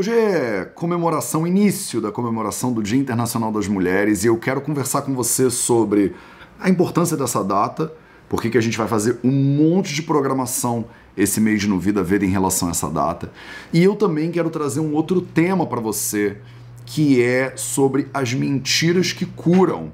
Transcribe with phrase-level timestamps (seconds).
[0.00, 5.02] Hoje é comemoração, início da comemoração do Dia Internacional das Mulheres e eu quero conversar
[5.02, 6.14] com você sobre
[6.58, 7.92] a importância dessa data,
[8.26, 12.02] por que a gente vai fazer um monte de programação esse mês de No Vida
[12.02, 13.30] Veda em relação a essa data.
[13.74, 16.38] E eu também quero trazer um outro tema para você,
[16.86, 19.92] que é sobre as mentiras que curam.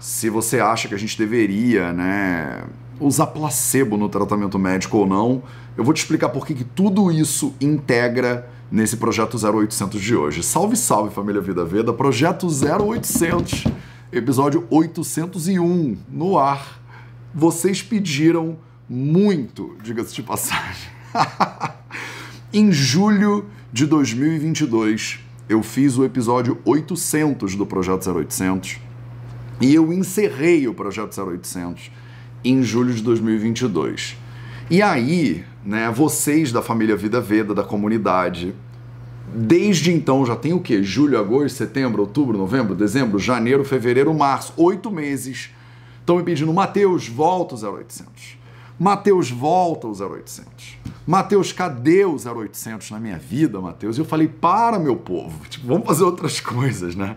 [0.00, 2.64] Se você acha que a gente deveria, né,
[2.98, 5.42] usar placebo no tratamento médico ou não,
[5.76, 10.42] eu vou te explicar por que tudo isso integra nesse projeto 0800 de hoje.
[10.42, 13.64] Salve, salve família Vida Veda, projeto 0800,
[14.10, 16.80] episódio 801 no ar.
[17.34, 18.56] Vocês pediram
[18.88, 20.88] muito, diga-se de passagem.
[22.50, 25.20] em julho de 2022,
[25.50, 28.78] eu fiz o episódio 800 do projeto 0800
[29.60, 31.90] e eu encerrei o projeto 0800
[32.42, 34.16] em julho de 2022.
[34.70, 38.54] E aí, né, vocês da família Vida Veda, da comunidade,
[39.34, 40.82] desde então já tem o que?
[40.82, 45.50] Julho, agosto, setembro, outubro, novembro, dezembro, janeiro, fevereiro, março, oito meses.
[46.00, 48.38] Estão me pedindo, Mateus, volta o 0800.
[48.78, 50.78] Mateus, volta o 0800.
[51.06, 53.96] Mateus, cadê o 0800 na minha vida, Mateus?
[53.96, 57.16] E eu falei, para, meu povo, tipo, vamos fazer outras coisas, né?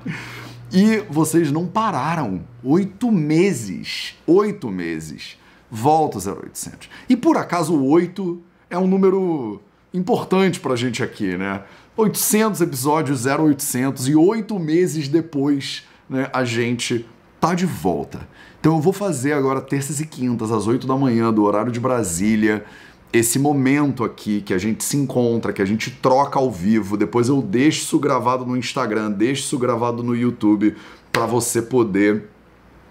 [0.72, 2.42] E vocês não pararam.
[2.64, 4.16] Oito meses.
[4.28, 5.38] Oito meses
[5.70, 6.90] volta 0800.
[7.10, 9.62] E por acaso o 8 é um número
[9.94, 11.64] importante pra gente aqui, né?
[11.98, 17.06] 800 episódios 0800 e oito meses depois, né, a gente
[17.40, 18.28] tá de volta.
[18.60, 21.80] Então eu vou fazer agora terças e quintas às 8 da manhã do horário de
[21.80, 22.66] Brasília,
[23.14, 27.30] esse momento aqui que a gente se encontra, que a gente troca ao vivo, depois
[27.30, 30.76] eu deixo isso gravado no Instagram, deixo isso gravado no YouTube
[31.14, 32.26] para você poder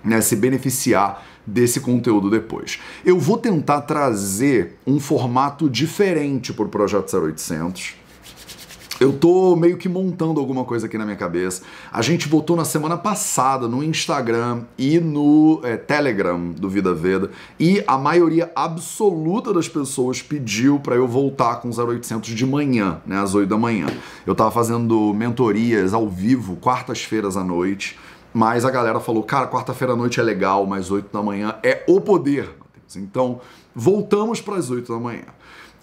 [0.02, 2.80] né, se beneficiar desse conteúdo depois.
[3.04, 8.03] Eu vou tentar trazer um formato diferente para o Projeto 0800.
[9.04, 11.60] Eu tô meio que montando alguma coisa aqui na minha cabeça.
[11.92, 17.30] A gente votou na semana passada no Instagram e no é, Telegram do Vida Veda
[17.60, 23.20] e a maioria absoluta das pessoas pediu para eu voltar com 0800 de manhã, né,
[23.20, 23.88] às 8 da manhã.
[24.26, 27.98] Eu tava fazendo mentorias ao vivo quartas-feiras à noite
[28.32, 31.84] mas a galera falou, cara, quarta-feira à noite é legal, mas 8 da manhã é
[31.86, 32.50] o poder.
[32.96, 33.40] Então,
[33.72, 35.26] voltamos para as 8 da manhã.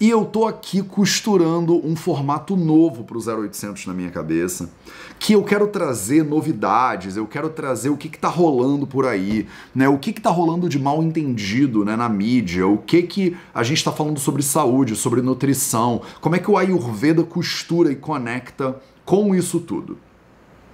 [0.02, 4.68] E eu tô aqui costurando um formato novo para o 0800 na minha cabeça,
[5.16, 9.88] que eu quero trazer novidades, eu quero trazer o que está rolando por aí, né?
[9.88, 13.76] O que está rolando de mal entendido né, na mídia, o que que a gente
[13.76, 19.32] está falando sobre saúde, sobre nutrição, como é que o Ayurveda costura e conecta com
[19.36, 19.96] isso tudo.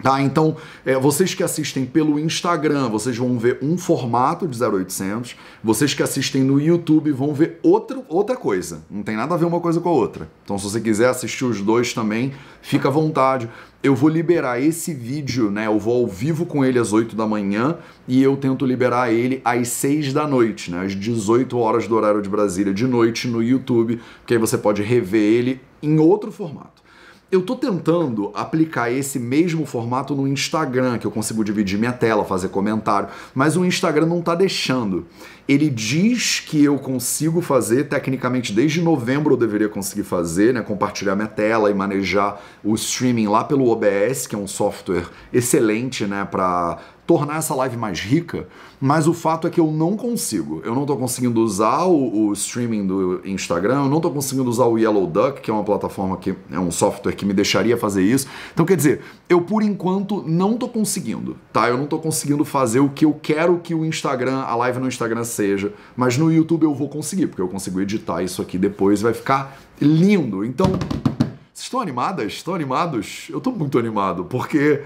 [0.03, 0.22] Tá?
[0.22, 5.36] Então, é, vocês que assistem pelo Instagram, vocês vão ver um formato de 0800.
[5.62, 8.82] Vocês que assistem no YouTube vão ver outro, outra coisa.
[8.88, 10.31] Não tem nada a ver uma coisa com a outra.
[10.44, 12.32] Então, se você quiser assistir os dois também,
[12.62, 13.48] fica à vontade.
[13.82, 15.66] Eu vou liberar esse vídeo, né?
[15.66, 19.41] Eu vou ao vivo com ele às 8 da manhã e eu tento liberar ele
[19.44, 20.84] às 6 da noite, né?
[20.84, 24.82] Às 18 horas do horário de Brasília de noite no YouTube, que aí você pode
[24.82, 26.88] rever ele em outro formato.
[27.31, 32.25] Eu tô tentando aplicar esse mesmo formato no Instagram, que eu consigo dividir minha tela,
[32.25, 35.06] fazer comentário, mas o Instagram não tá deixando.
[35.47, 41.15] Ele diz que eu consigo fazer, tecnicamente desde novembro eu deveria conseguir fazer, né, compartilhar
[41.16, 46.27] minha tela e manejar o streaming lá pelo OBS, que é um software excelente, né,
[46.31, 46.78] para
[47.09, 48.47] tornar essa live mais rica,
[48.79, 50.61] mas o fato é que eu não consigo.
[50.63, 54.67] Eu não estou conseguindo usar o, o, streaming do Instagram, eu não estou conseguindo usar
[54.67, 58.03] o Yellow Duck, que é uma plataforma que é um software que me deixaria fazer
[58.03, 58.27] isso.
[58.53, 61.67] Então, quer dizer, eu por enquanto não estou conseguindo, tá?
[61.67, 64.87] Eu não estou conseguindo fazer o que eu quero que o Instagram, a live no
[64.87, 69.01] Instagram seja, mas no YouTube eu vou conseguir, porque eu consigo editar isso aqui depois,
[69.01, 70.45] vai ficar lindo.
[70.45, 72.35] Então, vocês estão animadas?
[72.35, 73.29] Estão animados?
[73.31, 74.83] Eu estou muito animado, porque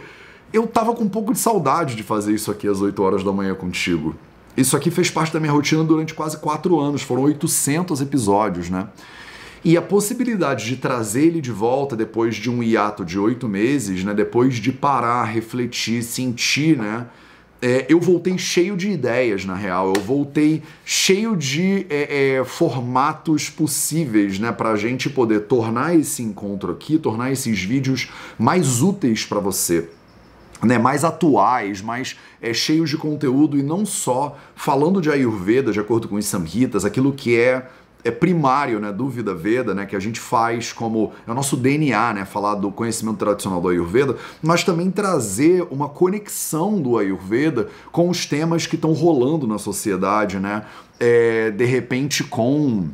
[0.52, 3.32] eu tava com um pouco de saudade de fazer isso aqui às 8 horas da
[3.32, 4.14] manhã contigo.
[4.56, 8.88] Isso aqui fez parte da minha rotina durante quase 4 anos, foram 800 episódios, né?
[9.64, 14.02] E a possibilidade de trazer ele de volta depois de um hiato de oito meses,
[14.04, 14.12] né?
[14.12, 17.06] Depois de parar, refletir, sentir, né?
[17.62, 19.92] É, eu voltei cheio de ideias, na real.
[19.94, 24.50] Eu voltei cheio de é, é, formatos possíveis, né?
[24.50, 29.88] Pra gente poder tornar esse encontro aqui, tornar esses vídeos mais úteis para você
[30.62, 35.80] né, mais atuais, mais é, cheios de conteúdo e não só falando de Ayurveda, de
[35.80, 37.68] acordo com os Samhitas, aquilo que é
[38.04, 41.56] é primário, né, do Vida Veda, né, que a gente faz como é o nosso
[41.56, 47.68] DNA, né, falar do conhecimento tradicional do Ayurveda, mas também trazer uma conexão do Ayurveda
[47.92, 50.64] com os temas que estão rolando na sociedade, né,
[50.98, 52.88] é, de repente com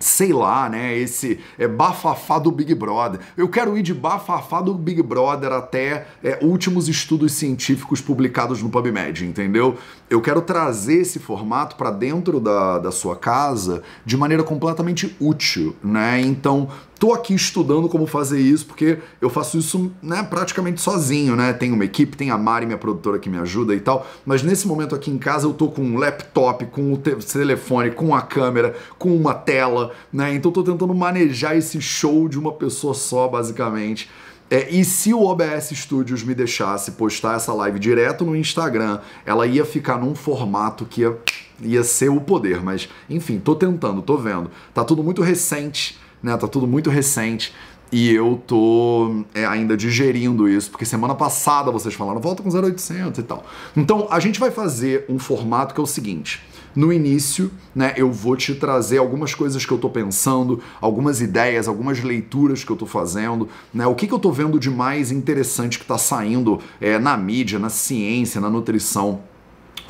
[0.00, 3.20] sei lá, né, esse é, bafafá do Big Brother.
[3.36, 8.70] Eu quero ir de bafafá do Big Brother até é, últimos estudos científicos publicados no
[8.70, 9.76] PubMed, entendeu?
[10.10, 15.76] Eu quero trazer esse formato para dentro da, da sua casa de maneira completamente útil,
[15.84, 16.20] né?
[16.20, 16.68] Então,
[16.98, 21.52] tô aqui estudando como fazer isso, porque eu faço isso né, praticamente sozinho, né?
[21.52, 24.66] Tem uma equipe, tem a Mari, minha produtora, que me ajuda e tal, mas nesse
[24.66, 28.74] momento aqui em casa eu tô com um laptop, com o telefone, com a câmera,
[28.98, 30.34] com uma tela, né?
[30.34, 34.10] Então tô tentando manejar esse show de uma pessoa só, basicamente.
[34.50, 39.46] É, e se o OBS Studios me deixasse postar essa live direto no Instagram, ela
[39.46, 41.16] ia ficar num formato que ia,
[41.60, 42.60] ia ser o poder.
[42.60, 44.50] Mas, enfim, tô tentando, tô vendo.
[44.74, 46.36] Tá tudo muito recente, né?
[46.36, 47.54] Tá tudo muito recente.
[47.92, 53.18] E eu tô é, ainda digerindo isso, porque semana passada vocês falaram, volta com 0800
[53.18, 53.44] e tal.
[53.76, 56.40] Então, a gente vai fazer um formato que é o seguinte.
[56.74, 61.66] No início, né, eu vou te trazer algumas coisas que eu tô pensando, algumas ideias,
[61.66, 65.10] algumas leituras que eu tô fazendo, né, o que, que eu tô vendo de mais
[65.10, 69.20] interessante que tá saindo é, na mídia, na ciência, na nutrição?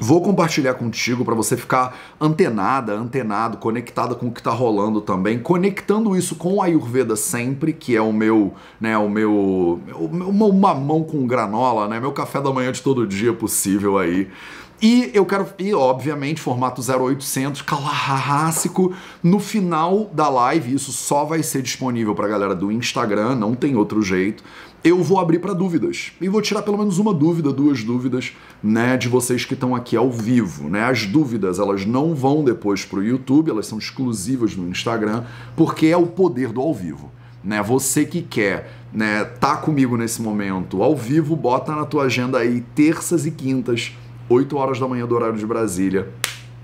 [0.02, 5.38] Vou compartilhar contigo para você ficar antenada, antenado, conectada com o que está rolando também,
[5.38, 9.78] conectando isso com o Ayurveda sempre, que é o meu, né, o meu,
[10.10, 14.30] uma mão com granola, né, meu café da manhã de todo dia possível aí.
[14.82, 18.94] E eu quero, e obviamente, formato 0800, clássico.
[19.22, 23.54] No final da live, isso só vai ser disponível para a galera do Instagram, não
[23.54, 24.42] tem outro jeito
[24.82, 28.32] eu vou abrir para dúvidas e vou tirar pelo menos uma dúvida, duas dúvidas,
[28.62, 30.84] né, de vocês que estão aqui ao vivo, né?
[30.84, 35.24] As dúvidas, elas não vão depois para o YouTube, elas são exclusivas no Instagram,
[35.54, 37.12] porque é o poder do ao vivo,
[37.44, 37.62] né?
[37.62, 42.62] Você que quer, né, tá comigo nesse momento ao vivo, bota na tua agenda aí
[42.74, 43.92] terças e quintas,
[44.30, 46.08] 8 horas da manhã do horário de Brasília.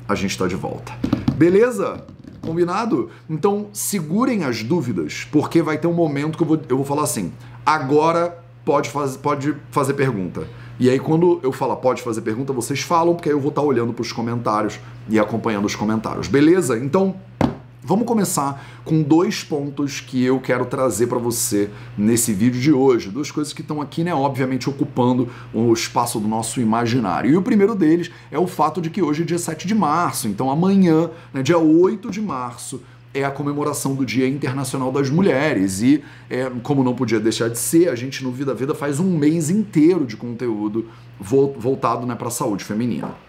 [0.08, 0.92] A gente está de volta.
[1.34, 2.04] Beleza?
[2.40, 3.10] Combinado?
[3.28, 7.02] Então segurem as dúvidas, porque vai ter um momento que eu vou, eu vou falar
[7.02, 7.32] assim:
[7.66, 10.46] agora pode, faz, pode fazer pergunta.
[10.78, 13.62] E aí, quando eu falar pode fazer pergunta, vocês falam, porque aí eu vou estar
[13.62, 14.78] olhando para os comentários
[15.08, 16.28] e acompanhando os comentários.
[16.28, 16.78] Beleza?
[16.78, 17.16] Então,
[17.86, 23.10] Vamos começar com dois pontos que eu quero trazer para você nesse vídeo de hoje.
[23.10, 27.30] Duas coisas que estão aqui, né, obviamente, ocupando o espaço do nosso imaginário.
[27.30, 30.26] E o primeiro deles é o fato de que hoje é dia 7 de março,
[30.26, 32.82] então amanhã, né, dia 8 de março,
[33.14, 35.80] é a comemoração do Dia Internacional das Mulheres.
[35.80, 39.16] E, é, como não podia deixar de ser, a gente no Vida Vida faz um
[39.16, 40.88] mês inteiro de conteúdo
[41.20, 43.25] voltado né, para a saúde feminina.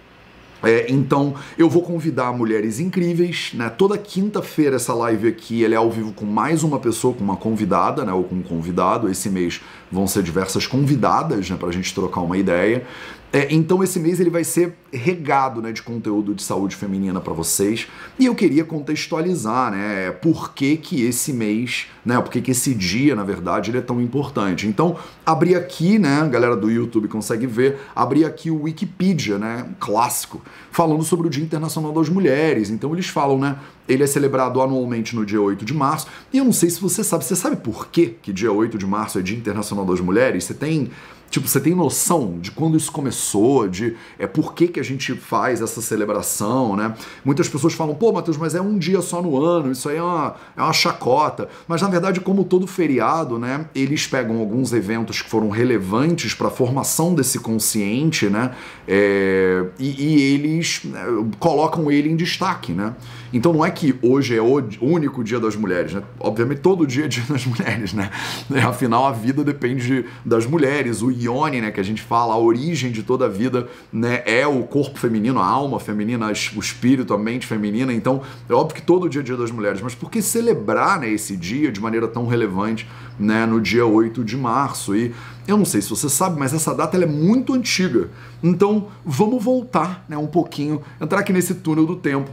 [0.63, 3.69] É, então eu vou convidar mulheres incríveis, né?
[3.69, 7.37] Toda quinta-feira essa live aqui ela é ao vivo com mais uma pessoa, com uma
[7.37, 8.11] convidada, né?
[8.11, 9.09] Ou com um convidado.
[9.09, 9.61] Esse mês
[9.91, 11.57] vão ser diversas convidadas, né?
[11.57, 12.83] Para a gente trocar uma ideia.
[13.31, 17.33] É, então esse mês ele vai ser regado né, de conteúdo de saúde feminina para
[17.33, 17.85] vocês
[18.17, 22.73] e eu queria contextualizar né, por que, que esse mês, né, por que, que esse
[22.73, 24.65] dia, na verdade, ele é tão importante.
[24.65, 24.95] Então,
[25.25, 30.41] abri aqui, né, a galera do YouTube consegue ver, abri aqui o Wikipedia, né, clássico,
[30.71, 32.69] falando sobre o Dia Internacional das Mulheres.
[32.69, 33.57] Então eles falam, né,
[33.89, 36.07] ele é celebrado anualmente no dia 8 de março.
[36.31, 38.87] E eu não sei se você sabe, você sabe por quê que dia 8 de
[38.87, 40.45] março é Dia Internacional das Mulheres?
[40.45, 40.89] Você tem
[41.29, 45.13] Tipo, você tem noção de quando isso começou, de é por que, que a gente
[45.13, 46.93] faz essa celebração, né?
[47.23, 50.03] Muitas pessoas falam, pô, Matheus, mas é um dia só no ano, isso aí é
[50.03, 51.49] uma, é uma chacota.
[51.67, 53.65] Mas na verdade, como todo feriado, né?
[53.75, 58.51] Eles pegam alguns eventos que foram relevantes para a formação desse consciente, né?
[58.87, 61.01] É, e, e, eles né,
[61.39, 62.95] colocam ele em destaque, né?
[63.33, 66.01] Então não é que hoje é o único dia das mulheres, né?
[66.19, 68.09] Obviamente todo dia é dia das mulheres, né?
[68.65, 72.91] Afinal, a vida depende das mulheres, o Ione, né, que a gente fala, a origem
[72.91, 77.17] de toda a vida, né, é o corpo feminino, a alma feminina, o espírito, a
[77.17, 77.93] mente feminina.
[77.93, 81.09] Então, é óbvio que todo dia é dia das mulheres, mas por que celebrar, né,
[81.09, 82.87] esse dia de maneira tão relevante,
[83.19, 84.95] né, no dia 8 de março?
[84.95, 85.13] E
[85.47, 88.09] eu não sei se você sabe, mas essa data é muito antiga.
[88.43, 92.29] Então, vamos voltar, né, um pouquinho, entrar aqui nesse túnel do tempo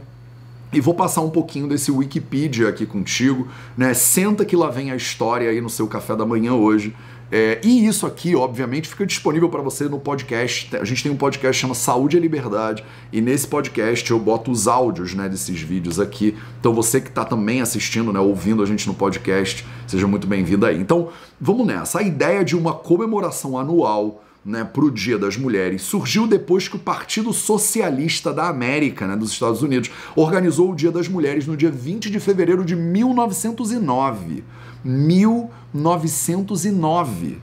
[0.75, 3.93] e vou passar um pouquinho desse Wikipedia aqui contigo, né?
[3.93, 6.93] Senta que lá vem a história aí no seu café da manhã hoje.
[7.31, 10.75] É, e isso aqui, obviamente, fica disponível para você no podcast.
[10.77, 14.51] A gente tem um podcast que chama Saúde e Liberdade, e nesse podcast eu boto
[14.51, 16.35] os áudios né, desses vídeos aqui.
[16.59, 20.65] Então você que está também assistindo, né, ouvindo a gente no podcast, seja muito bem-vindo
[20.65, 20.79] aí.
[20.79, 21.99] Então, vamos nessa.
[21.99, 26.75] A ideia de uma comemoração anual né, para o Dia das Mulheres surgiu depois que
[26.75, 31.57] o Partido Socialista da América, né, dos Estados Unidos, organizou o Dia das Mulheres no
[31.57, 34.43] dia 20 de fevereiro de 1909.
[34.85, 37.39] 1909.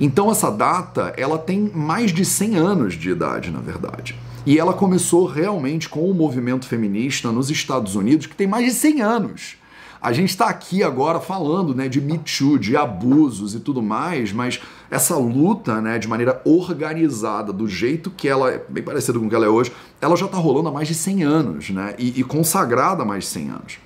[0.00, 4.16] Então essa data, ela tem mais de 100 anos de idade, na verdade.
[4.44, 8.72] E ela começou realmente com o movimento feminista nos Estados Unidos, que tem mais de
[8.72, 9.56] 100 anos.
[10.02, 14.32] A gente está aqui agora falando né, de Me Too, de abusos e tudo mais,
[14.32, 14.60] mas
[14.90, 19.28] essa luta né, de maneira organizada, do jeito que ela é, bem parecida com o
[19.28, 19.70] que ela é hoje,
[20.00, 23.22] ela já está rolando há mais de 100 anos né, e, e consagrada há mais
[23.22, 23.78] de 100 anos.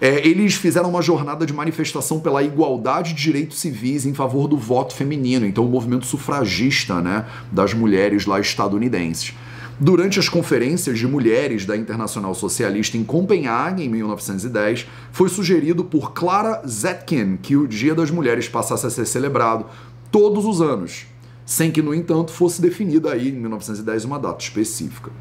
[0.00, 4.56] É, eles fizeram uma jornada de manifestação pela igualdade de direitos civis em favor do
[4.56, 9.34] voto feminino, então o movimento sufragista né, das mulheres lá estadunidenses.
[9.80, 16.12] Durante as conferências de mulheres da Internacional Socialista em Copenhague, em 1910, foi sugerido por
[16.12, 19.66] Clara Zetkin que o Dia das Mulheres passasse a ser celebrado
[20.10, 21.06] todos os anos,
[21.46, 25.12] sem que, no entanto, fosse definida aí, em 1910, uma data específica.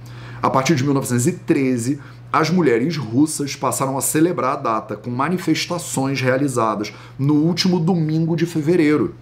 [0.41, 1.99] A partir de 1913,
[2.31, 8.45] as mulheres russas passaram a celebrar a data com manifestações realizadas no último domingo de
[8.45, 9.15] fevereiro.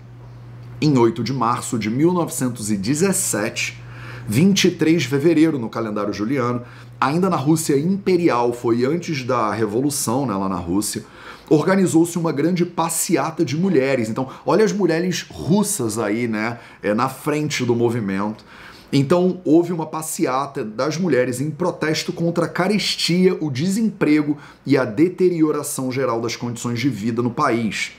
[0.81, 3.79] Em 8 de março de 1917,
[4.27, 6.63] 23 de fevereiro no calendário juliano,
[7.00, 11.05] ainda na Rússia imperial, foi antes da revolução né, lá na Rússia,
[11.50, 14.09] organizou-se uma grande passeata de mulheres.
[14.09, 18.43] Então, olha as mulheres russas aí, né, é, na frente do movimento.
[18.97, 24.85] Então, houve uma passeata das mulheres em protesto contra a carestia, o desemprego e a
[24.85, 27.91] deterioração geral das condições de vida no país.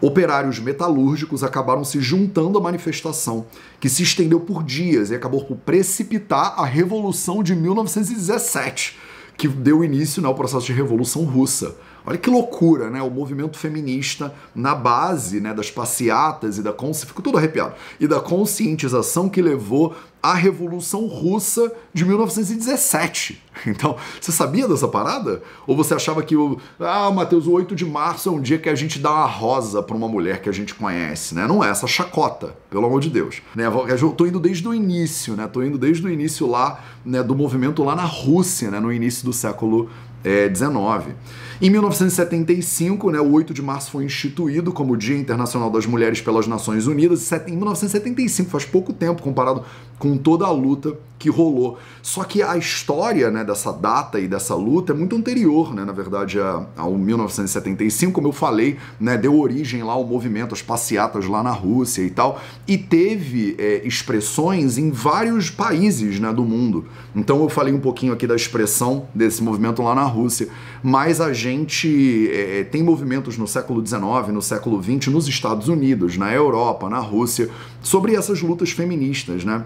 [0.00, 3.44] Operários metalúrgicos acabaram se juntando à manifestação,
[3.78, 8.96] que se estendeu por dias e acabou por precipitar a Revolução de 1917,
[9.36, 11.76] que deu início né, ao processo de Revolução Russa.
[12.08, 13.02] Olha que loucura, né?
[13.02, 17.04] O movimento feminista na base né, das passeatas e da consci...
[17.04, 17.74] Fico todo arrepiado.
[18.00, 23.42] E da conscientização que levou à Revolução Russa de 1917.
[23.66, 25.42] Então, você sabia dessa parada?
[25.66, 26.60] Ou você achava que o.
[26.78, 29.82] Ah, Matheus, o 8 de março é um dia que a gente dá uma rosa
[29.82, 31.44] para uma mulher que a gente conhece, né?
[31.44, 33.42] Não é essa chacota, pelo amor de Deus.
[33.56, 33.64] Né?
[34.00, 35.48] Eu tô indo desde o início, né?
[35.48, 38.78] Tô indo desde o início lá, né, do movimento lá na Rússia, né?
[38.78, 39.90] No início do século
[40.22, 41.14] é, 19.
[41.60, 46.46] Em 1975, né, o 8 de março foi instituído como Dia Internacional das Mulheres pelas
[46.46, 49.64] Nações Unidas, em 1975, faz pouco tempo comparado
[49.98, 51.78] com toda a luta que rolou.
[52.02, 55.92] Só que a história né, dessa data e dessa luta é muito anterior, né, na
[55.92, 56.38] verdade,
[56.76, 61.50] ao 1975, como eu falei, né, deu origem lá ao movimento, as passeatas lá na
[61.50, 66.86] Rússia e tal, e teve é, expressões em vários países né, do mundo.
[67.14, 70.48] Então eu falei um pouquinho aqui da expressão desse movimento lá na Rússia,
[70.82, 76.16] mas a gente é, tem movimentos no século XIX, no século XX, nos Estados Unidos,
[76.16, 77.50] na Europa, na Rússia,
[77.82, 79.64] sobre essas lutas feministas, né?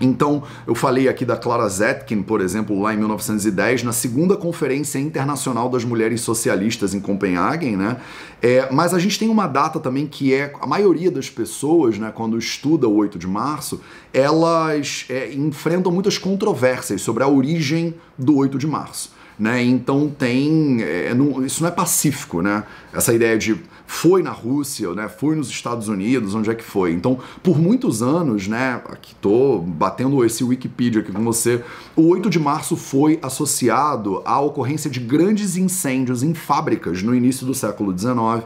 [0.00, 4.98] Então, eu falei aqui da Clara Zetkin, por exemplo, lá em 1910, na segunda Conferência
[4.98, 7.96] Internacional das Mulheres Socialistas em Copenhague, né?
[8.42, 12.12] É, mas a gente tem uma data também que é a maioria das pessoas, né,
[12.14, 13.80] quando estuda o 8 de março,
[14.12, 19.15] elas é, enfrentam muitas controvérsias sobre a origem do 8 de março.
[19.38, 19.62] Né?
[19.62, 20.82] Então tem.
[20.82, 22.64] É, não, isso não é pacífico, né?
[22.92, 23.54] Essa ideia de
[23.86, 25.08] foi na Rússia, né?
[25.08, 26.92] Foi nos Estados Unidos, onde é que foi?
[26.92, 28.80] Então, por muitos anos, né?
[28.86, 31.62] Aqui tô batendo esse Wikipedia aqui com você.
[31.94, 37.46] O 8 de março foi associado à ocorrência de grandes incêndios em fábricas no início
[37.46, 38.44] do século XIX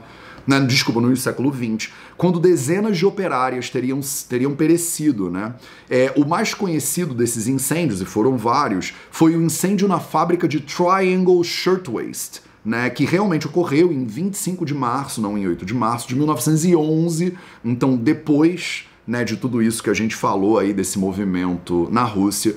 [0.50, 5.30] né, desculpa, no século XX, quando dezenas de operárias teriam, teriam perecido.
[5.30, 5.54] Né?
[5.88, 10.59] É, o mais conhecido desses incêndios, e foram vários, foi o incêndio na fábrica de
[10.61, 16.09] Triangle Shirtwaist, né, que realmente ocorreu em 25 de março, não em 8 de março
[16.09, 21.88] de 1911, então depois né, de tudo isso que a gente falou aí desse movimento
[21.90, 22.57] na Rússia,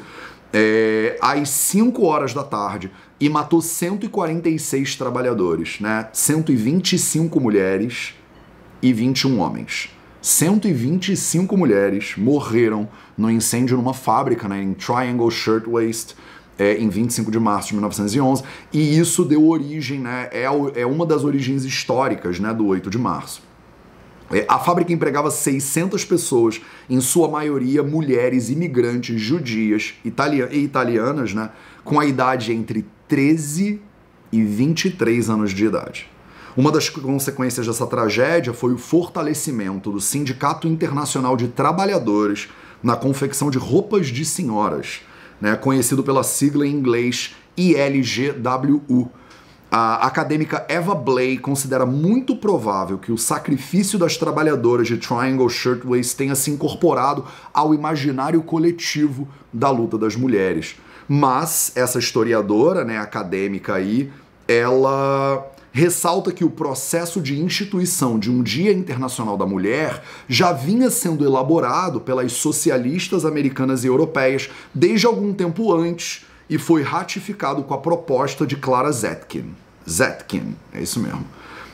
[0.51, 2.91] é, às 5 horas da tarde,
[3.23, 6.09] e matou 146 trabalhadores, né?
[6.11, 8.13] 125 mulheres
[8.81, 9.89] e 21 homens.
[10.21, 12.85] 125 mulheres morreram
[13.17, 16.17] no incêndio numa fábrica né, em Triangle Shirtwaist
[16.59, 20.43] é, em 25 de março de 1911 e isso deu origem, né, é,
[20.75, 23.41] é uma das origens históricas né, do 8 de março.
[24.33, 30.13] É, a fábrica empregava 600 pessoas, em sua maioria mulheres imigrantes judias e
[30.57, 31.51] italianas, né,
[31.85, 33.79] com a idade entre 13
[34.31, 36.09] e 23 anos de idade.
[36.57, 42.49] Uma das consequências dessa tragédia foi o fortalecimento do Sindicato Internacional de Trabalhadores
[42.81, 45.01] na confecção de roupas de senhoras,
[45.39, 49.11] né, conhecido pela sigla em inglês ILGWU.
[49.69, 56.17] A acadêmica Eva Blay considera muito provável que o sacrifício das trabalhadoras de Triangle Shirtwaist
[56.17, 60.75] tenha se incorporado ao imaginário coletivo da luta das mulheres.
[61.15, 64.11] Mas essa historiadora, né, acadêmica aí,
[64.47, 70.89] ela ressalta que o processo de instituição de um Dia Internacional da Mulher já vinha
[70.89, 77.75] sendo elaborado pelas socialistas americanas e europeias desde algum tempo antes e foi ratificado com
[77.75, 79.53] a proposta de Clara Zetkin.
[79.87, 81.23] Zetkin, é isso mesmo.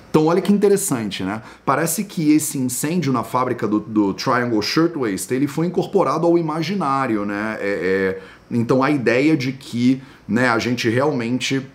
[0.09, 1.41] Então olha que interessante, né?
[1.63, 7.25] Parece que esse incêndio na fábrica do, do Triangle Shirtwaist ele foi incorporado ao imaginário,
[7.25, 7.57] né?
[7.59, 11.65] É, é, então a ideia de que né, a gente realmente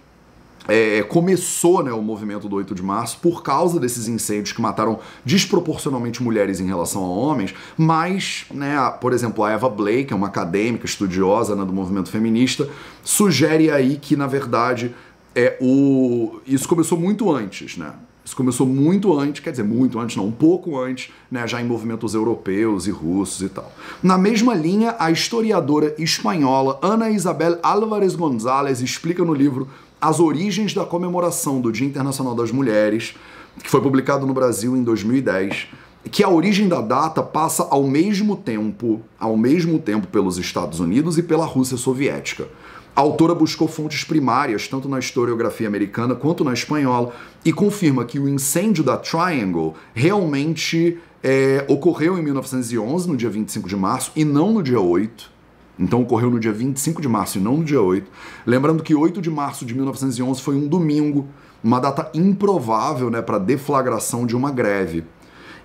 [0.67, 4.99] é, começou né, o movimento do 8 de março por causa desses incêndios que mataram
[5.25, 10.17] desproporcionalmente mulheres em relação a homens, mas, né, a, por exemplo, a Eva Blake, é
[10.17, 12.69] uma acadêmica estudiosa né, do movimento feminista,
[13.03, 14.95] sugere aí que, na verdade,
[15.35, 17.93] é, o, isso começou muito antes, né?
[18.25, 21.65] Isso começou muito antes, quer dizer, muito antes, não, um pouco antes, né, já em
[21.67, 23.71] movimentos europeus e russos e tal.
[24.03, 29.69] Na mesma linha, a historiadora espanhola Ana Isabel Álvarez González explica no livro
[30.01, 33.15] As Origens da Comemoração do Dia Internacional das Mulheres,
[33.63, 35.69] que foi publicado no Brasil em 2010,
[36.11, 41.19] que a origem da data passa ao mesmo tempo, ao mesmo tempo pelos Estados Unidos
[41.19, 42.49] e pela Rússia soviética.
[42.97, 47.13] A autora buscou fontes primárias, tanto na historiografia americana quanto na espanhola,
[47.45, 53.69] e confirma que o incêndio da Triangle realmente é, ocorreu em 1911, no dia 25
[53.69, 55.33] de março, e não no dia 8.
[55.79, 58.11] Então ocorreu no dia 25 de março e não no dia 8.
[58.47, 61.27] Lembrando que 8 de março de 1911 foi um domingo,
[61.63, 65.05] uma data improvável né, para deflagração de uma greve.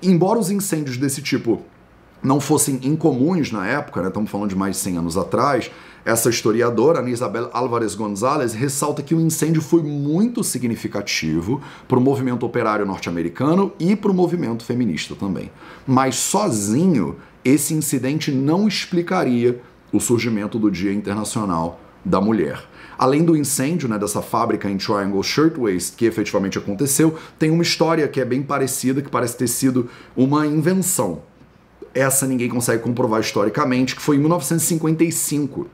[0.01, 1.61] Embora os incêndios desse tipo
[2.23, 5.69] não fossem incomuns na época, né, estamos falando de mais de 100 anos atrás,
[6.09, 12.01] essa historiadora, Ana Isabel Álvarez González, ressalta que o incêndio foi muito significativo para o
[12.01, 15.51] movimento operário norte-americano e para o movimento feminista também.
[15.85, 19.61] Mas sozinho, esse incidente não explicaria
[19.93, 22.59] o surgimento do Dia Internacional da Mulher.
[22.97, 28.07] Além do incêndio né, dessa fábrica em Triangle Shirtwaist, que efetivamente aconteceu, tem uma história
[28.07, 29.87] que é bem parecida, que parece ter sido
[30.17, 31.21] uma invenção.
[31.93, 35.67] Essa ninguém consegue comprovar historicamente, que foi em 1955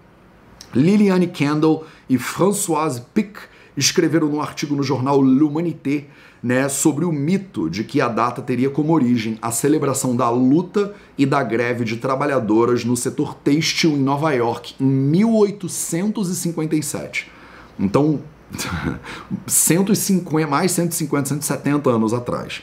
[0.76, 3.38] Liliane Kendall e Françoise Pic
[3.78, 6.08] escreveram num artigo no jornal L'Humanité
[6.44, 10.94] né, sobre o mito de que a data teria como origem a celebração da luta
[11.18, 17.32] e da greve de trabalhadoras no setor têxtil em Nova York em 1857.
[17.80, 18.22] Então,
[19.48, 22.62] 150, mais 150, 170 anos atrás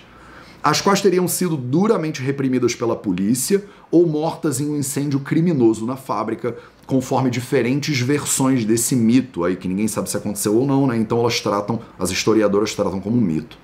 [0.63, 5.97] as quais teriam sido duramente reprimidas pela polícia ou mortas em um incêndio criminoso na
[5.97, 6.57] fábrica,
[6.93, 10.95] conforme diferentes versões desse mito aí, que ninguém sabe se aconteceu ou não, né?
[10.95, 13.57] Então elas tratam, as historiadoras tratam como um mito.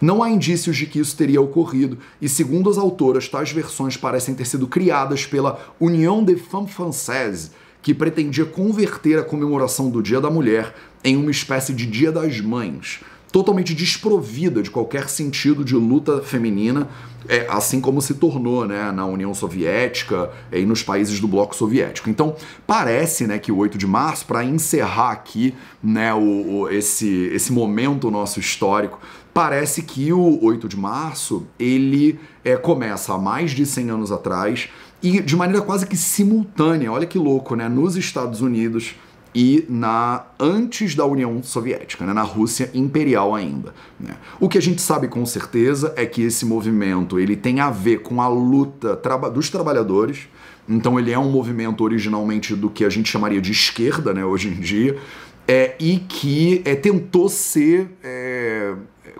[0.00, 4.34] Não há indícios de que isso teria ocorrido, e segundo as autoras, tais versões parecem
[4.34, 10.20] ter sido criadas pela União des Femmes Françaises, que pretendia converter a comemoração do Dia
[10.20, 12.98] da Mulher em uma espécie de Dia das Mães,
[13.32, 16.88] totalmente desprovida de qualquer sentido de luta feminina,
[17.26, 21.56] é, assim como se tornou né, na União Soviética é, e nos países do bloco
[21.56, 22.10] soviético.
[22.10, 27.30] Então, parece né, que o 8 de março, para encerrar aqui né, o, o, esse,
[27.32, 29.00] esse momento nosso histórico,
[29.32, 34.68] parece que o 8 de março ele é, começa há mais de 100 anos atrás
[35.02, 38.94] e de maneira quase que simultânea, olha que louco, né, nos Estados Unidos
[39.34, 43.74] e na antes da União Soviética, né, na Rússia imperial ainda.
[43.98, 44.16] Né.
[44.38, 47.98] O que a gente sabe com certeza é que esse movimento ele tem a ver
[47.98, 50.28] com a luta traba dos trabalhadores.
[50.68, 54.48] Então ele é um movimento originalmente do que a gente chamaria de esquerda, né, hoje
[54.48, 54.96] em dia,
[55.46, 58.74] é, e que é, tentou ser é,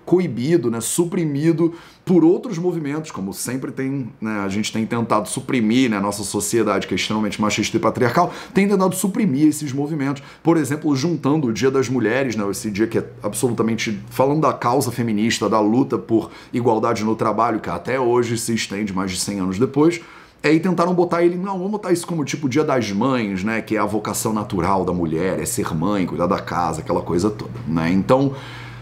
[0.04, 5.88] coibido, né, suprimido por outros movimentos, como sempre tem, né, a gente tem tentado suprimir,
[5.90, 10.22] né, a nossa sociedade que é extremamente machista e patriarcal, tem tentado suprimir esses movimentos,
[10.42, 14.52] por exemplo, juntando o Dia das Mulheres, né, esse dia que é absolutamente falando da
[14.52, 19.20] causa feminista, da luta por igualdade no trabalho, que até hoje se estende mais de
[19.20, 20.00] 100 anos depois,
[20.42, 23.62] é, e tentaram botar ele, não, vamos botar isso como tipo Dia das Mães, né,
[23.62, 27.31] que é a vocação natural da mulher, é ser mãe, cuidar da casa, aquela coisa
[27.31, 27.90] toda, né?
[27.92, 28.35] Então,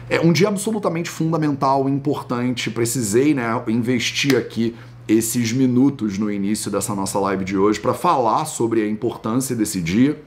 [0.09, 2.70] é um dia absolutamente fundamental, importante.
[2.70, 4.75] Precisei, né, investir aqui
[5.07, 9.81] esses minutos no início dessa nossa live de hoje para falar sobre a importância desse
[9.81, 10.20] dia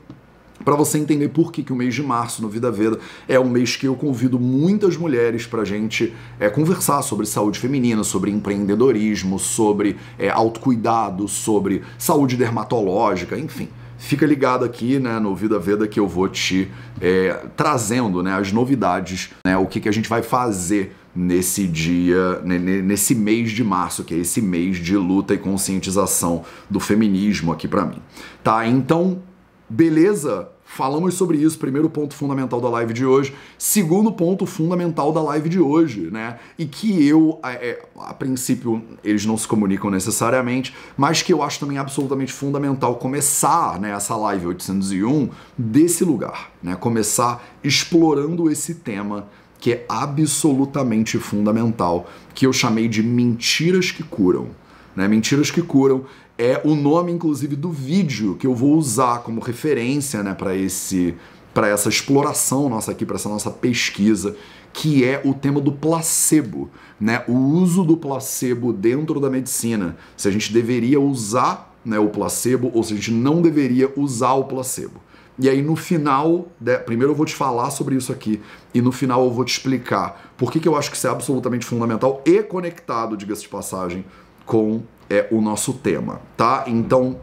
[0.63, 3.49] para você entender por que, que o mês de março no Vida Veda é um
[3.49, 8.31] mês que eu convido muitas mulheres para a gente é, conversar sobre saúde feminina, sobre
[8.31, 13.69] empreendedorismo, sobre é, autocuidado, sobre saúde dermatológica, enfim.
[13.97, 18.51] Fica ligado aqui né, no Vida Veda que eu vou te é, trazendo né, as
[18.51, 24.03] novidades, né, o que, que a gente vai fazer nesse dia, nesse mês de março,
[24.03, 27.99] que é esse mês de luta e conscientização do feminismo aqui para mim.
[28.43, 28.67] Tá?
[28.67, 29.21] Então,
[29.69, 30.49] beleza?
[30.75, 35.47] Falamos sobre isso, primeiro ponto fundamental da live de hoje, segundo ponto fundamental da live
[35.47, 36.39] de hoje, né?
[36.57, 41.59] E que eu, é, a princípio, eles não se comunicam necessariamente, mas que eu acho
[41.59, 46.75] também absolutamente fundamental começar né, essa live 801 desse lugar, né?
[46.75, 49.27] Começar explorando esse tema
[49.59, 54.49] que é absolutamente fundamental, que eu chamei de mentiras que curam.
[54.95, 55.07] Né?
[55.07, 56.05] Mentiras que curam
[56.37, 61.15] é o nome, inclusive, do vídeo que eu vou usar como referência né, para esse
[61.53, 64.35] para essa exploração nossa aqui, para essa nossa pesquisa,
[64.73, 66.67] que é o tema do placebo,
[66.99, 67.23] né?
[67.27, 69.95] O uso do placebo dentro da medicina.
[70.17, 74.33] Se a gente deveria usar né, o placebo ou se a gente não deveria usar
[74.33, 74.99] o placebo.
[75.37, 78.41] E aí no final, né, primeiro eu vou te falar sobre isso aqui,
[78.73, 81.09] e no final eu vou te explicar por que, que eu acho que isso é
[81.09, 84.05] absolutamente fundamental e conectado, diga-se de passagem,
[84.45, 86.65] com é o nosso tema, tá?
[86.67, 87.17] Então,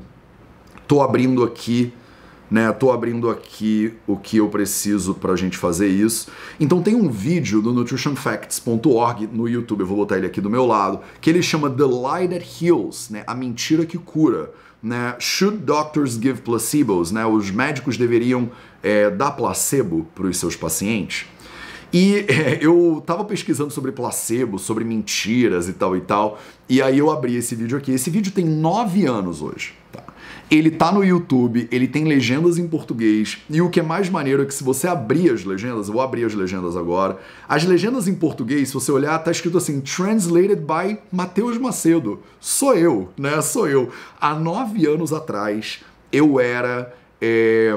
[0.86, 1.92] tô abrindo aqui,
[2.50, 2.72] né?
[2.72, 6.28] Tô abrindo aqui o que eu preciso pra gente fazer isso.
[6.58, 10.66] Então tem um vídeo do nutritionfacts.org no YouTube, eu vou botar ele aqui do meu
[10.66, 13.22] lado, que ele chama The Lie That Heals, né?
[13.26, 14.52] A mentira que cura.
[14.82, 15.14] Né?
[15.18, 17.12] Should doctors give placebos?
[17.12, 17.24] Né?
[17.26, 18.50] Os médicos deveriam
[18.82, 21.26] é, dar placebo para os seus pacientes?
[21.92, 26.98] E é, eu tava pesquisando sobre placebo, sobre mentiras e tal e tal, e aí
[26.98, 27.92] eu abri esse vídeo aqui.
[27.92, 29.74] Esse vídeo tem nove anos hoje.
[29.92, 30.02] Tá?
[30.50, 34.42] Ele tá no YouTube, ele tem legendas em português, e o que é mais maneiro
[34.42, 38.08] é que se você abrir as legendas, eu vou abrir as legendas agora, as legendas
[38.08, 42.20] em português, se você olhar, tá escrito assim, translated by Matheus Macedo.
[42.40, 43.40] Sou eu, né?
[43.42, 43.90] Sou eu.
[44.20, 45.80] Há nove anos atrás,
[46.12, 47.70] eu era é,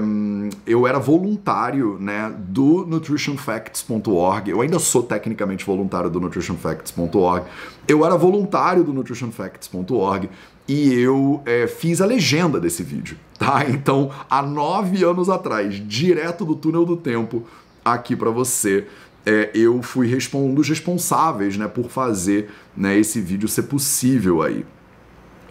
[0.65, 4.49] eu era voluntário né, do nutritionfacts.org.
[4.49, 7.45] Eu ainda sou tecnicamente voluntário do nutritionfacts.org.
[7.88, 10.29] Eu era voluntário do nutritionfacts.org
[10.67, 13.65] e eu é, fiz a legenda desse vídeo, tá?
[13.69, 17.43] Então, há nove anos atrás, direto do túnel do tempo,
[17.84, 18.88] aqui para você,
[19.25, 24.65] é, eu fui um dos responsáveis, né, por fazer né, esse vídeo ser possível aí.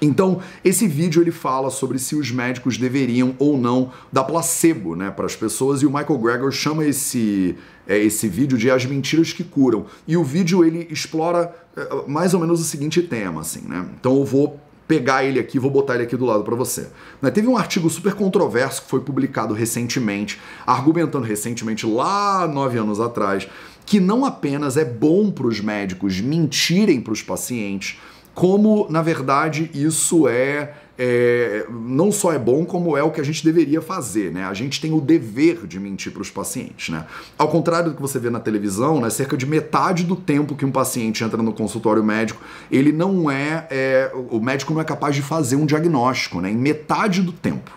[0.03, 5.13] Então, esse vídeo ele fala sobre se os médicos deveriam ou não dar placebo né,
[5.13, 9.33] para as pessoas e o Michael Gregor chama esse, é, esse vídeo de As Mentiras
[9.33, 9.87] que Curam.
[10.07, 13.87] E o vídeo ele explora é, mais ou menos o seguinte tema, assim, né?
[14.01, 16.89] Então eu vou pegar ele aqui, vou botar ele aqui do lado para você.
[17.23, 22.99] Né, teve um artigo super controverso que foi publicado recentemente, argumentando recentemente, lá nove anos
[22.99, 23.49] atrás,
[23.87, 27.99] que não apenas é bom para os médicos mentirem para os pacientes,
[28.35, 33.25] como na verdade isso é, é, não só é bom, como é o que a
[33.25, 34.45] gente deveria fazer, né?
[34.45, 37.07] A gente tem o dever de mentir para os pacientes, né?
[37.37, 39.11] Ao contrário do que você vê na televisão, né?
[39.11, 42.41] Cerca de metade do tempo que um paciente entra no consultório médico,
[42.71, 46.51] ele não é, é o médico não é capaz de fazer um diagnóstico, né?
[46.51, 47.71] Em metade do tempo,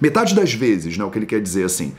[0.00, 1.04] metade das vezes, né?
[1.04, 1.94] O que ele quer dizer assim,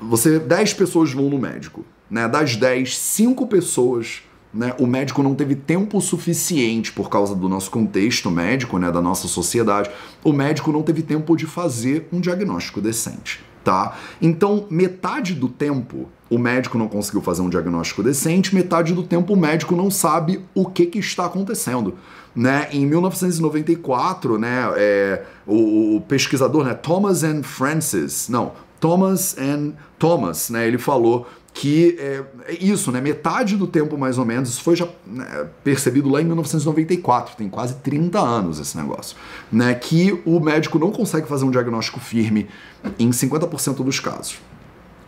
[0.00, 2.28] você 10 pessoas vão no médico, né?
[2.28, 7.70] Das 10, 5 pessoas né, o médico não teve tempo suficiente por causa do nosso
[7.70, 9.90] contexto médico, né, da nossa sociedade,
[10.24, 13.96] o médico não teve tempo de fazer um diagnóstico decente, tá?
[14.20, 19.32] Então, metade do tempo o médico não conseguiu fazer um diagnóstico decente, metade do tempo
[19.32, 21.94] o médico não sabe o que, que está acontecendo.
[22.36, 22.68] Né?
[22.70, 30.50] Em 1994, né, é, o, o, pesquisador né, Thomas and Francis, não, Thomas and Thomas,
[30.50, 31.26] né, ele falou
[31.58, 33.00] que é, é, isso, né?
[33.00, 37.48] Metade do tempo, mais ou menos, isso foi já né, percebido lá em 1994, tem
[37.48, 39.16] quase 30 anos esse negócio,
[39.50, 39.74] né?
[39.74, 42.46] Que o médico não consegue fazer um diagnóstico firme
[42.96, 44.38] em 50% dos casos.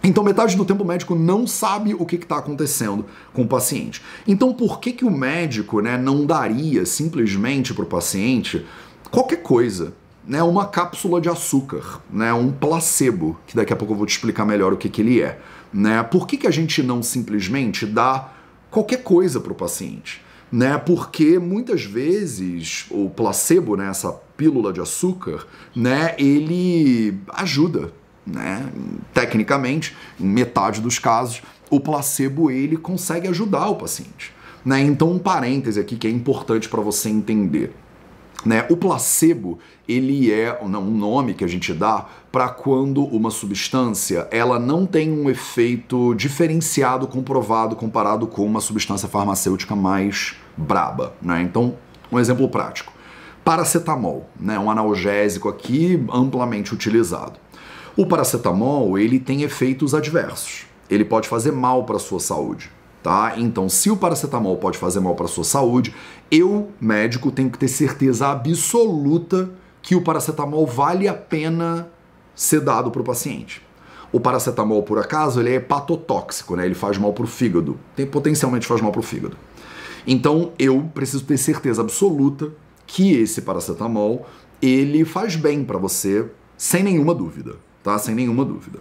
[0.02, 4.02] Então, metade do tempo o médico não sabe o que está acontecendo com o paciente.
[4.26, 8.66] Então, por que, que o médico né, não daria simplesmente para o paciente
[9.08, 9.92] qualquer coisa?
[10.26, 14.10] Né, uma cápsula de açúcar, né, um placebo, que daqui a pouco eu vou te
[14.10, 15.38] explicar melhor o que, que ele é.
[15.72, 16.02] Né?
[16.02, 18.32] Por que, que a gente não simplesmente dá
[18.70, 20.22] qualquer coisa para o paciente?
[20.50, 20.76] Né?
[20.78, 27.92] Porque muitas vezes o placebo, né, essa pílula de açúcar, né, ele ajuda.
[28.26, 28.70] Né?
[29.14, 34.32] Tecnicamente, em metade dos casos, o placebo ele consegue ajudar o paciente.
[34.64, 34.80] Né?
[34.80, 37.72] Então, um parêntese aqui que é importante para você entender.
[38.44, 38.66] Né?
[38.70, 44.58] O placebo ele é um nome que a gente dá para quando uma substância ela
[44.58, 51.14] não tem um efeito diferenciado comprovado comparado com uma substância farmacêutica mais braba.
[51.20, 51.42] Né?
[51.42, 51.76] Então,
[52.10, 52.92] um exemplo prático:
[53.44, 54.58] paracetamol, né?
[54.58, 57.38] um analgésico aqui amplamente utilizado.
[57.96, 60.64] O paracetamol ele tem efeitos adversos.
[60.88, 62.70] Ele pode fazer mal para a sua saúde
[63.02, 63.34] tá?
[63.36, 65.94] Então, se o paracetamol pode fazer mal para sua saúde,
[66.30, 69.50] eu, médico, tenho que ter certeza absoluta
[69.82, 71.88] que o paracetamol vale a pena
[72.34, 73.62] ser dado para o paciente.
[74.12, 76.66] O paracetamol, por acaso, ele é hepatotóxico, né?
[76.66, 77.78] Ele faz mal pro fígado.
[77.94, 79.36] Tem, potencialmente faz mal pro fígado.
[80.06, 82.50] Então eu preciso ter certeza absoluta
[82.86, 84.26] que esse paracetamol
[84.60, 87.98] ele faz bem para você sem nenhuma dúvida, tá?
[87.98, 88.80] Sem nenhuma dúvida.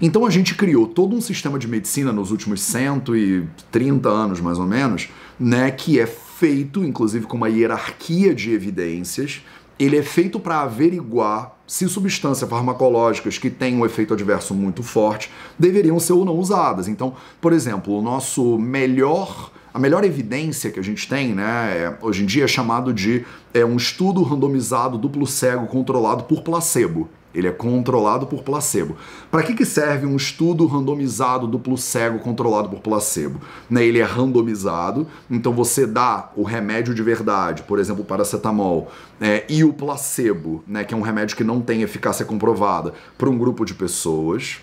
[0.00, 4.66] Então a gente criou todo um sistema de medicina nos últimos 130 anos, mais ou
[4.66, 5.08] menos,
[5.40, 9.42] né, que é feito, inclusive, com uma hierarquia de evidências.
[9.78, 15.30] Ele é feito para averiguar se substâncias farmacológicas que têm um efeito adverso muito forte
[15.58, 16.88] deveriam ser ou não usadas.
[16.88, 21.44] Então, por exemplo, o nosso melhor a melhor evidência que a gente tem, né,
[21.76, 26.40] é, hoje em dia é chamado de é, um estudo randomizado duplo cego controlado por
[26.40, 27.10] placebo.
[27.36, 28.96] Ele é controlado por placebo.
[29.30, 33.40] Para que, que serve um estudo randomizado duplo cego controlado por placebo?
[33.68, 38.90] Né, ele é randomizado, então você dá o remédio de verdade, por exemplo, o paracetamol,
[39.20, 43.28] é, e o placebo, né, que é um remédio que não tem eficácia comprovada, para
[43.28, 44.58] um grupo de pessoas,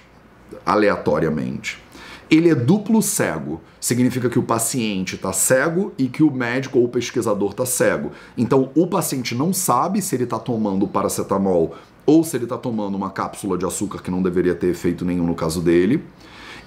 [0.66, 1.84] aleatoriamente.
[2.30, 3.62] Ele é duplo cego.
[3.80, 8.12] Significa que o paciente está cego e que o médico ou o pesquisador está cego.
[8.36, 12.96] Então, o paciente não sabe se ele está tomando paracetamol ou se ele está tomando
[12.96, 16.04] uma cápsula de açúcar que não deveria ter efeito nenhum no caso dele.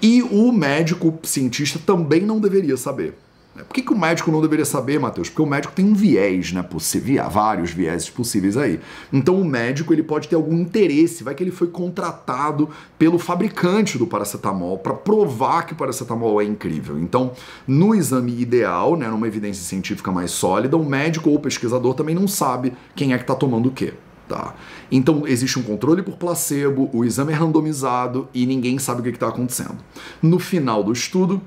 [0.01, 3.15] E o médico cientista também não deveria saber.
[3.57, 3.63] Né?
[3.63, 5.29] Por que, que o médico não deveria saber, Matheus?
[5.29, 6.61] Porque o médico tem um viés, né?
[6.61, 8.79] Possível, vários viéses possíveis aí.
[9.11, 12.69] Então o médico ele pode ter algum interesse, vai que ele foi contratado
[12.99, 16.99] pelo fabricante do paracetamol para provar que o paracetamol é incrível.
[16.99, 17.31] Então,
[17.67, 22.13] no exame ideal, né, numa evidência científica mais sólida, o médico ou o pesquisador também
[22.13, 23.93] não sabe quem é que está tomando o quê.
[24.27, 24.55] Tá.
[24.91, 29.09] Então existe um controle por placebo, o exame é randomizado e ninguém sabe o que
[29.09, 29.77] está acontecendo.
[30.21, 31.41] No final do estudo,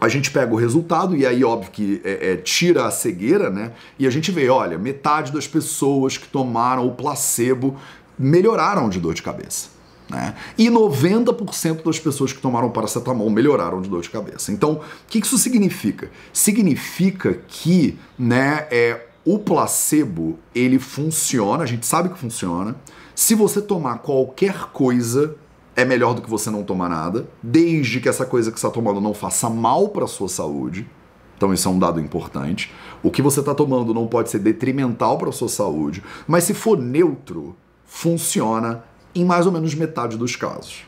[0.00, 3.72] a gente pega o resultado e aí, óbvio, que é, é, tira a cegueira, né?
[3.98, 7.76] E a gente vê, olha, metade das pessoas que tomaram o placebo
[8.18, 9.68] melhoraram de dor de cabeça.
[10.08, 10.34] Né?
[10.58, 14.50] E 90% das pessoas que tomaram paracetamol melhoraram de dor de cabeça.
[14.50, 16.10] Então, o que isso significa?
[16.32, 22.76] Significa que né, é, o placebo ele funciona, a gente sabe que funciona.
[23.14, 25.36] Se você tomar qualquer coisa
[25.76, 28.74] é melhor do que você não tomar nada, desde que essa coisa que você está
[28.74, 30.88] tomando não faça mal para sua saúde.
[31.36, 32.72] Então isso é um dado importante.
[33.02, 36.52] O que você está tomando não pode ser detrimental para a sua saúde, mas se
[36.52, 40.84] for neutro, funciona em mais ou menos metade dos casos.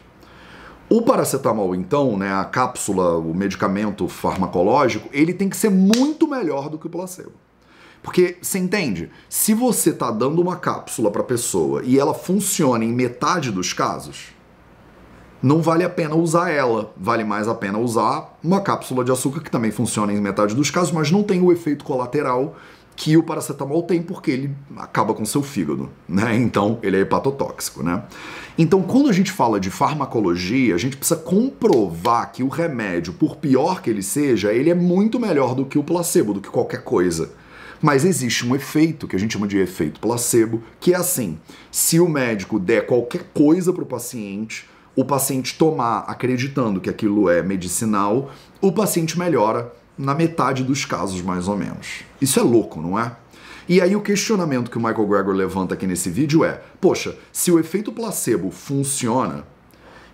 [0.90, 6.68] O paracetamol, então, né, a cápsula, o medicamento farmacológico, ele tem que ser muito melhor
[6.68, 7.32] do que o placebo.
[8.02, 9.10] Porque você entende?
[9.28, 13.72] Se você está dando uma cápsula para a pessoa e ela funciona em metade dos
[13.72, 14.32] casos,
[15.42, 16.92] não vale a pena usar ela.
[16.96, 20.70] Vale mais a pena usar uma cápsula de açúcar que também funciona em metade dos
[20.70, 22.56] casos, mas não tem o efeito colateral
[22.94, 26.36] que o paracetamol tem porque ele acaba com seu fígado, né?
[26.36, 28.02] Então ele é hepatotóxico, né?
[28.56, 33.36] Então quando a gente fala de farmacologia, a gente precisa comprovar que o remédio, por
[33.36, 36.84] pior que ele seja, ele é muito melhor do que o placebo, do que qualquer
[36.84, 37.30] coisa.
[37.82, 41.38] Mas existe um efeito que a gente chama de efeito placebo, que é assim:
[41.70, 47.28] se o médico der qualquer coisa para o paciente, o paciente tomar acreditando que aquilo
[47.28, 52.04] é medicinal, o paciente melhora na metade dos casos, mais ou menos.
[52.20, 53.16] Isso é louco, não é?
[53.68, 57.50] E aí o questionamento que o Michael Gregor levanta aqui nesse vídeo é: poxa, se
[57.50, 59.44] o efeito placebo funciona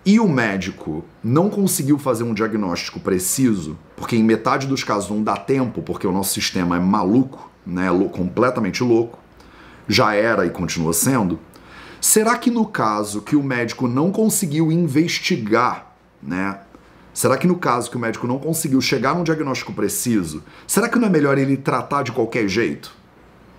[0.07, 5.23] e o médico não conseguiu fazer um diagnóstico preciso, porque em metade dos casos não
[5.23, 9.19] dá tempo, porque o nosso sistema é maluco, né, completamente louco,
[9.87, 11.39] já era e continua sendo,
[12.01, 15.93] Será que no caso que o médico não conseguiu investigar,
[16.23, 16.61] né?
[17.13, 20.99] Será que no caso que o médico não conseguiu chegar num diagnóstico preciso, será que
[20.99, 22.95] não é melhor ele tratar de qualquer jeito?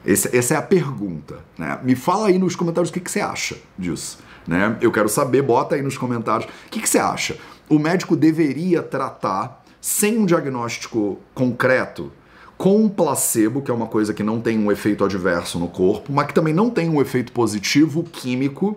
[0.06, 1.40] Esse, essa é a pergunta.
[1.58, 1.78] Né?
[1.84, 4.20] Me fala aí nos comentários o que, que você acha disso.
[4.48, 4.78] Né?
[4.80, 6.50] Eu quero saber, bota aí nos comentários.
[6.50, 7.38] O que, que você acha?
[7.68, 12.14] O médico deveria tratar sem um diagnóstico concreto
[12.60, 16.28] com placebo, que é uma coisa que não tem um efeito adverso no corpo, mas
[16.28, 18.76] que também não tem um efeito positivo químico,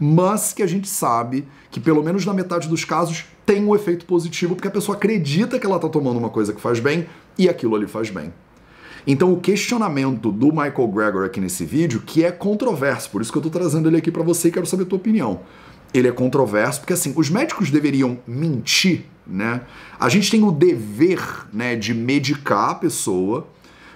[0.00, 4.06] mas que a gente sabe que pelo menos na metade dos casos tem um efeito
[4.06, 7.50] positivo porque a pessoa acredita que ela está tomando uma coisa que faz bem e
[7.50, 8.32] aquilo ali faz bem.
[9.06, 13.36] Então o questionamento do Michael Gregor aqui nesse vídeo, que é controverso, por isso que
[13.36, 15.40] eu estou trazendo ele aqui para você e quero saber a tua opinião.
[15.92, 19.62] Ele é controverso porque assim, os médicos deveriam mentir né?
[19.98, 23.46] A gente tem o dever, né, de medicar a pessoa,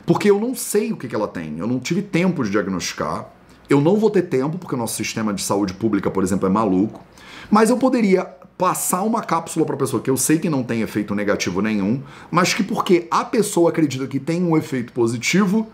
[0.05, 3.29] porque eu não sei o que, que ela tem, eu não tive tempo de diagnosticar,
[3.69, 6.51] eu não vou ter tempo, porque o nosso sistema de saúde pública, por exemplo, é
[6.51, 7.03] maluco,
[7.51, 8.25] mas eu poderia
[8.59, 12.03] passar uma cápsula para a pessoa que eu sei que não tem efeito negativo nenhum,
[12.31, 15.69] mas que porque a pessoa acredita que tem um efeito positivo,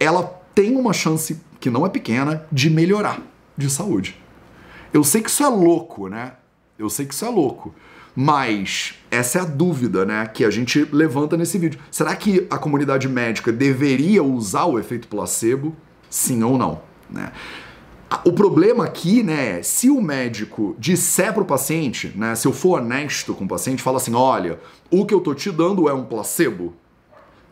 [0.00, 0.22] ela
[0.54, 3.20] tem uma chance que não é pequena de melhorar
[3.56, 4.20] de saúde.
[4.92, 6.32] Eu sei que isso é louco, né?
[6.78, 7.74] Eu sei que isso é louco.
[8.16, 11.80] Mas essa é a dúvida, né, que a gente levanta nesse vídeo.
[11.90, 15.74] Será que a comunidade médica deveria usar o efeito placebo?
[16.08, 17.32] Sim ou não, né?
[18.24, 22.52] O problema aqui, né, é se o médico disser para o paciente, né, se eu
[22.52, 25.92] for honesto com o paciente, fala assim, olha, o que eu tô te dando é
[25.92, 26.74] um placebo,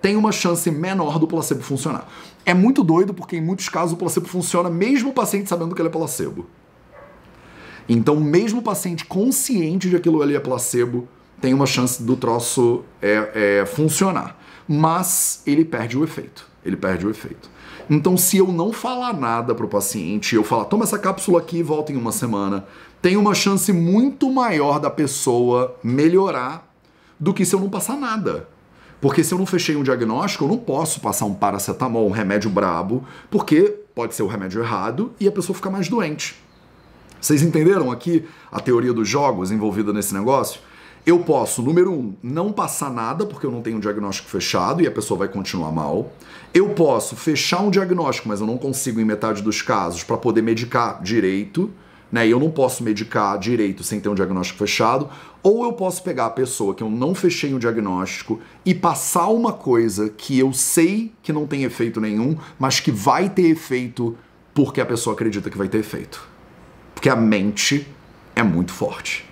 [0.01, 2.09] tem uma chance menor do placebo funcionar.
[2.45, 5.81] É muito doido porque em muitos casos o placebo funciona mesmo o paciente sabendo que
[5.81, 6.47] ele é placebo.
[7.89, 11.09] Então, mesmo o paciente consciente de aquilo ali é placebo,
[11.41, 14.39] tem uma chance do troço é, é, funcionar.
[14.69, 16.47] Mas ele perde o efeito.
[16.65, 17.51] Ele perde o efeito.
[17.91, 21.59] Então, se eu não falar nada para o paciente, eu falar, toma essa cápsula aqui
[21.59, 22.65] e volta em uma semana,
[23.01, 26.73] tem uma chance muito maior da pessoa melhorar
[27.19, 28.49] do que se eu não passar nada.
[29.01, 32.49] Porque se eu não fechei um diagnóstico, eu não posso passar um paracetamol, um remédio
[32.49, 36.37] brabo, porque pode ser o remédio errado e a pessoa fica mais doente.
[37.23, 40.61] Vocês entenderam aqui a teoria dos jogos envolvida nesse negócio?
[41.07, 44.89] Eu posso, número um, não passar nada porque eu não tenho um diagnóstico fechado e
[44.89, 46.13] a pessoa vai continuar mal.
[46.53, 50.43] Eu posso fechar um diagnóstico, mas eu não consigo em metade dos casos para poder
[50.43, 51.71] medicar direito,
[52.11, 52.27] né?
[52.27, 55.09] E eu não posso medicar direito sem ter um diagnóstico fechado.
[55.45, 59.53] Ou eu posso pegar a pessoa que eu não fechei um diagnóstico e passar uma
[59.53, 64.19] coisa que eu sei que não tem efeito nenhum, mas que vai ter efeito
[64.53, 66.32] porque a pessoa acredita que vai ter efeito.
[67.03, 67.85] Porque a mente
[68.37, 69.29] é muito forte.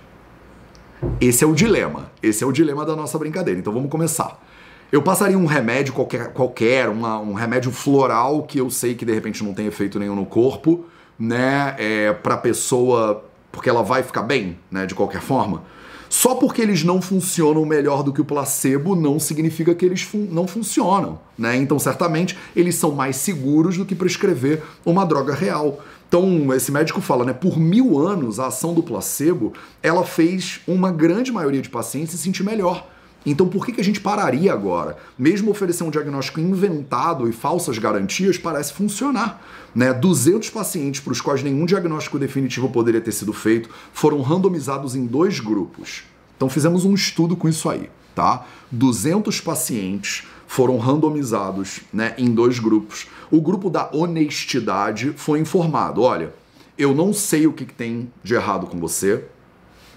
[1.21, 2.11] Esse é o dilema.
[2.21, 3.57] Esse é o dilema da nossa brincadeira.
[3.57, 4.43] Então vamos começar.
[4.91, 9.13] Eu passaria um remédio qualquer, qualquer uma, um remédio floral que eu sei que de
[9.13, 10.83] repente não tem efeito nenhum no corpo,
[11.17, 11.73] né?
[11.77, 13.23] É, pra pessoa.
[13.53, 14.85] Porque ela vai ficar bem, né?
[14.85, 15.63] De qualquer forma.
[16.09, 20.27] Só porque eles não funcionam melhor do que o placebo não significa que eles fun
[20.29, 21.55] não funcionam, né?
[21.55, 25.79] Então, certamente, eles são mais seguros do que prescrever uma droga real.
[26.11, 27.31] Então, esse médico fala, né?
[27.31, 32.17] Por mil anos, a ação do placebo, ela fez uma grande maioria de pacientes se
[32.17, 32.85] sentir melhor.
[33.25, 34.97] Então, por que, que a gente pararia agora?
[35.17, 39.41] Mesmo oferecer um diagnóstico inventado e falsas garantias parece funcionar.
[39.73, 39.93] Né?
[39.93, 45.05] 200 pacientes para os quais nenhum diagnóstico definitivo poderia ter sido feito foram randomizados em
[45.05, 46.03] dois grupos.
[46.35, 48.45] Então, fizemos um estudo com isso aí, tá?
[48.69, 53.07] 200 pacientes foram randomizados né, em dois grupos.
[53.31, 56.33] O grupo da honestidade foi informado: olha,
[56.77, 59.23] eu não sei o que, que tem de errado com você,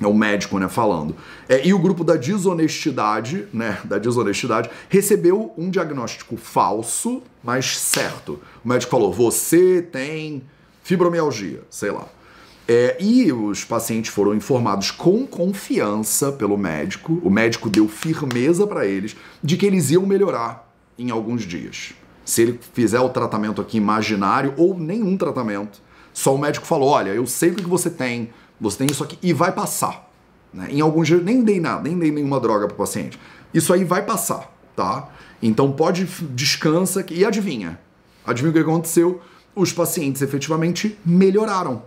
[0.00, 1.16] é o médico, né, falando.
[1.48, 8.40] É, e o grupo da desonestidade, né, da desonestidade, recebeu um diagnóstico falso, mas certo.
[8.64, 10.42] O médico falou: você tem
[10.82, 12.06] fibromialgia, sei lá.
[12.66, 17.20] É, e os pacientes foram informados com confiança pelo médico.
[17.22, 21.94] O médico deu firmeza para eles de que eles iam melhorar em alguns dias.
[22.24, 25.80] Se ele fizer o tratamento aqui imaginário ou nenhum tratamento,
[26.12, 29.18] só o médico falou: olha, eu sei o que você tem, você tem isso aqui
[29.22, 30.10] e vai passar.
[30.52, 30.68] Né?
[30.70, 33.18] Em alguns dias, nem dei nada, nem dei nenhuma droga para o paciente.
[33.52, 35.08] Isso aí vai passar, tá?
[35.42, 37.78] Então pode, descansa e adivinha.
[38.24, 39.20] Adivinha o que aconteceu?
[39.54, 41.82] Os pacientes efetivamente melhoraram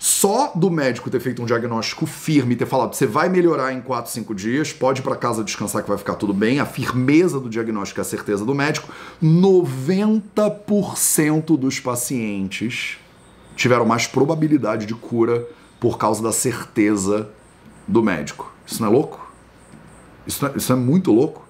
[0.00, 4.10] só do médico ter feito um diagnóstico firme, ter falado você vai melhorar em 4,
[4.10, 7.50] 5 dias, pode ir para casa descansar que vai ficar tudo bem, a firmeza do
[7.50, 8.88] diagnóstico e a certeza do médico,
[9.22, 12.96] 90% dos pacientes
[13.54, 15.46] tiveram mais probabilidade de cura
[15.78, 17.28] por causa da certeza
[17.86, 18.50] do médico.
[18.66, 19.30] Isso não é louco?
[20.26, 21.46] Isso, é, isso é muito louco?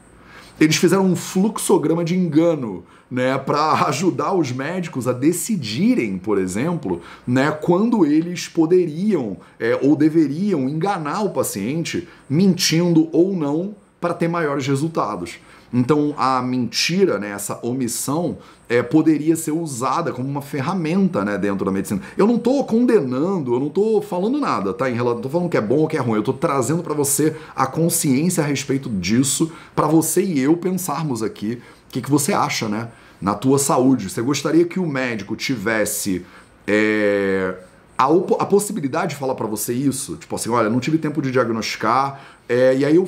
[0.59, 7.01] Eles fizeram um fluxograma de engano né, para ajudar os médicos a decidirem, por exemplo,
[7.27, 14.29] né, quando eles poderiam é, ou deveriam enganar o paciente, mentindo ou não, para ter
[14.29, 15.39] maiores resultados.
[15.73, 21.65] Então a mentira, né, essa omissão, é, poderia ser usada como uma ferramenta né, dentro
[21.65, 22.01] da medicina.
[22.17, 24.91] Eu não estou condenando, eu não estou falando nada, tá?
[24.91, 26.95] Em relação, tô falando que é bom ou que é ruim, eu estou trazendo para
[26.95, 32.11] você a consciência a respeito disso, para você e eu pensarmos aqui o que, que
[32.11, 32.89] você acha, né?
[33.21, 34.09] Na tua saúde.
[34.09, 36.25] Você gostaria que o médico tivesse.
[36.67, 37.55] É,
[37.97, 41.31] a, a, possibilidade de falar para você isso, tipo assim, olha, não tive tempo de
[41.31, 43.07] diagnosticar, é, e aí eu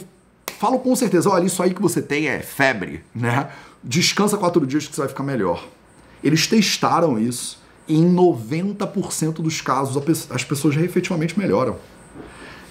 [0.58, 3.48] falo com certeza, olha, isso aí que você tem é febre, né?
[3.82, 5.66] Descansa quatro dias que você vai ficar melhor.
[6.22, 11.76] Eles testaram isso e em 90% dos casos as pessoas efetivamente melhoram.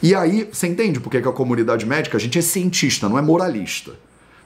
[0.01, 3.21] E aí, você entende por que a comunidade médica, a gente é cientista, não é
[3.21, 3.91] moralista.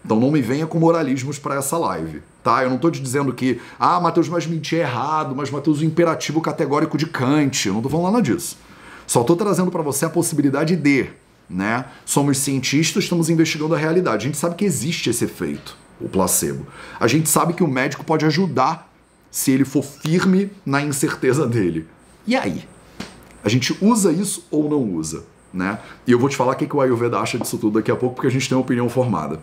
[0.06, 2.62] Então não me venha com moralismos para essa live, tá?
[2.62, 5.84] Eu não estou te dizendo que, ah, Matheus, mas mentir é errado, mas Matheus, o
[5.84, 7.66] imperativo categórico de Kant.
[7.66, 8.56] Eu não estou falando nada disso.
[9.08, 11.10] Só estou trazendo para você a possibilidade de
[11.50, 11.86] né?
[12.06, 14.26] Somos cientistas, estamos investigando a realidade.
[14.26, 16.68] A gente sabe que existe esse efeito, o placebo.
[17.00, 18.92] A gente sabe que o médico pode ajudar
[19.32, 21.88] se ele for firme na incerteza dele.
[22.28, 22.64] E aí?
[23.44, 25.24] A gente usa isso ou não usa?
[25.56, 25.80] né?
[26.06, 27.96] E eu vou te falar o que, que o Ayurveda acha disso tudo daqui a
[27.96, 29.40] pouco, porque a gente tem uma opinião formada.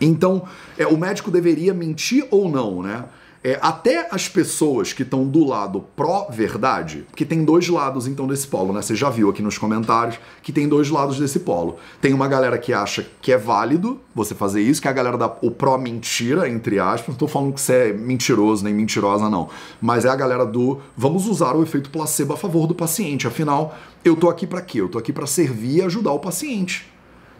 [0.00, 0.42] Então,
[0.76, 3.04] é, o médico deveria mentir ou não, né?
[3.42, 8.48] É, até as pessoas que estão do lado pró-verdade, que tem dois lados então desse
[8.48, 8.82] polo, né?
[8.82, 11.76] Você já viu aqui nos comentários que tem dois lados desse polo.
[12.00, 15.16] Tem uma galera que acha que é válido você fazer isso, que é a galera
[15.16, 17.10] da o pró-mentira, entre aspas.
[17.10, 19.48] Não tô falando que você é mentiroso nem mentirosa, não.
[19.80, 23.28] Mas é a galera do vamos usar o efeito placebo a favor do paciente.
[23.28, 24.80] Afinal, eu tô aqui para quê?
[24.80, 26.86] Eu tô aqui para servir e ajudar o paciente.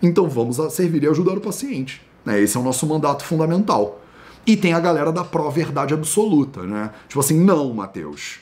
[0.01, 2.08] Então vamos servir e ajudar o paciente.
[2.29, 2.43] Né?
[2.43, 4.03] Esse é o nosso mandato fundamental.
[4.47, 6.91] E tem a galera da pró-verdade absoluta, né?
[7.09, 8.41] Tipo assim, não, Mateus.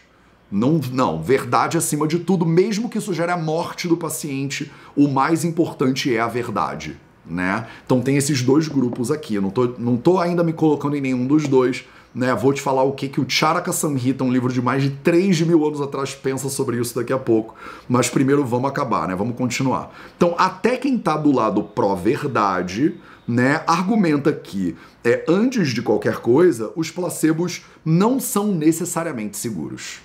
[0.50, 5.06] Não, não, verdade acima de tudo, mesmo que isso gere a morte do paciente, o
[5.06, 7.66] mais importante é a verdade, né?
[7.84, 9.36] Então tem esses dois grupos aqui.
[9.36, 12.34] Eu não tô, não tô ainda me colocando em nenhum dos dois, né?
[12.34, 15.42] Vou te falar o que, que o Charaka Samhita, um livro de mais de 3
[15.42, 17.54] mil anos atrás, pensa sobre isso daqui a pouco.
[17.88, 19.14] Mas primeiro vamos acabar, né?
[19.14, 19.92] Vamos continuar.
[20.16, 22.94] Então, até quem tá do lado pró-verdade
[23.26, 30.00] né, argumenta que, é, antes de qualquer coisa, os placebos não são necessariamente seguros.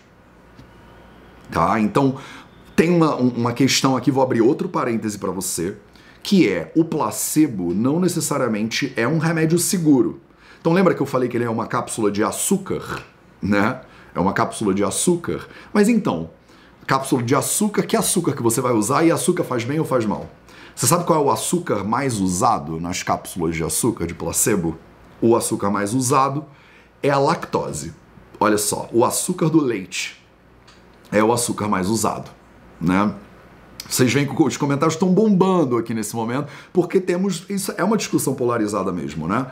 [1.52, 1.80] Tá?
[1.80, 2.18] Então,
[2.76, 5.78] tem uma, uma questão aqui, vou abrir outro parêntese para você,
[6.24, 10.20] que é o placebo não necessariamente é um remédio seguro.
[10.60, 13.04] Então lembra que eu falei que ele é uma cápsula de açúcar,
[13.42, 13.82] né?
[14.14, 15.48] É uma cápsula de açúcar.
[15.74, 16.30] Mas então,
[16.86, 20.06] cápsula de açúcar, que açúcar que você vai usar e açúcar faz bem ou faz
[20.06, 20.30] mal?
[20.76, 24.78] Você sabe qual é o açúcar mais usado nas cápsulas de açúcar de placebo?
[25.22, 26.46] O açúcar mais usado
[27.04, 27.94] é a lactose.
[28.40, 30.20] Olha só, o açúcar do leite
[31.12, 32.32] é o açúcar mais usado,
[32.80, 33.14] né?
[33.88, 37.44] Vocês veem que os comentários estão bombando aqui nesse momento, porque temos.
[37.50, 39.48] Isso é uma discussão polarizada mesmo, né?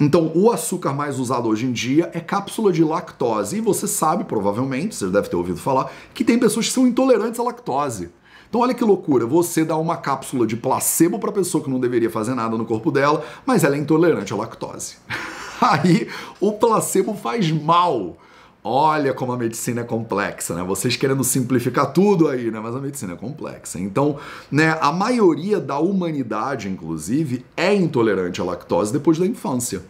[0.00, 3.58] Então, o açúcar mais usado hoje em dia é cápsula de lactose.
[3.58, 7.38] E você sabe, provavelmente, você deve ter ouvido falar, que tem pessoas que são intolerantes
[7.38, 8.10] à lactose.
[8.54, 12.08] Então olha que loucura, você dá uma cápsula de placebo para pessoa que não deveria
[12.08, 14.94] fazer nada no corpo dela, mas ela é intolerante à lactose.
[15.60, 16.06] Aí
[16.40, 18.16] o placebo faz mal.
[18.62, 20.62] Olha como a medicina é complexa, né?
[20.62, 22.60] Vocês querendo simplificar tudo aí, né?
[22.60, 23.80] Mas a medicina é complexa.
[23.80, 29.82] Então, né, a maioria da humanidade, inclusive, é intolerante à lactose depois da infância.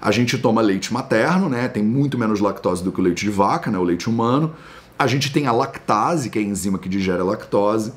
[0.00, 1.68] A gente toma leite materno, né?
[1.68, 3.78] Tem muito menos lactose do que o leite de vaca, né?
[3.78, 4.52] O leite humano.
[5.02, 7.92] A gente tem a lactase, que é a enzima que digere a lactose.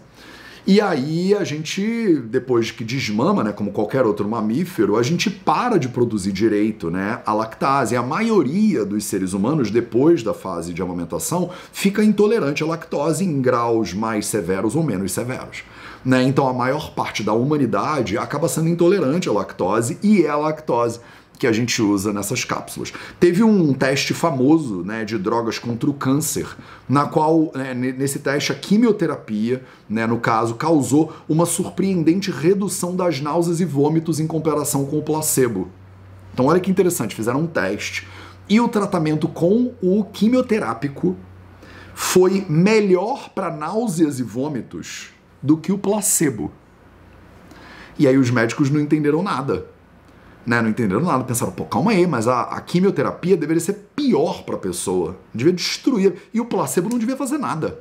[0.65, 5.77] E aí a gente, depois que desmama, né, como qualquer outro mamífero, a gente para
[5.77, 7.95] de produzir direito, né, a lactase.
[7.95, 13.39] A maioria dos seres humanos, depois da fase de amamentação, fica intolerante à lactose em
[13.39, 15.63] graus mais severos ou menos severos.
[16.03, 16.23] Né?
[16.23, 20.99] Então a maior parte da humanidade acaba sendo intolerante à lactose e é a lactose
[21.37, 22.93] que a gente usa nessas cápsulas.
[23.19, 26.47] Teve um teste famoso né, de drogas contra o câncer,
[26.87, 33.19] na qual, né, nesse teste, a quimioterapia, né, no caso, causou uma surpreendente redução das
[33.21, 35.69] náuseas e vômitos em comparação com o placebo.
[36.33, 38.07] Então, olha que interessante, fizeram um teste
[38.47, 41.15] e o tratamento com o quimioterápico
[41.93, 45.09] foi melhor para náuseas e vômitos
[45.41, 46.51] do que o placebo.
[47.97, 49.74] E aí os médicos não entenderam nada
[50.45, 54.43] né, não entenderam nada, pensaram, pô, calma aí, mas a, a quimioterapia deveria ser pior
[54.43, 57.79] para a pessoa, devia destruir, e o placebo não devia fazer nada.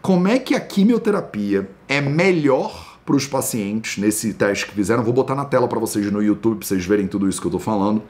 [0.00, 5.04] Como é que a quimioterapia é melhor para os pacientes nesse teste que fizeram?
[5.04, 7.50] Vou botar na tela para vocês no YouTube, para vocês verem tudo isso que eu
[7.50, 8.02] estou falando.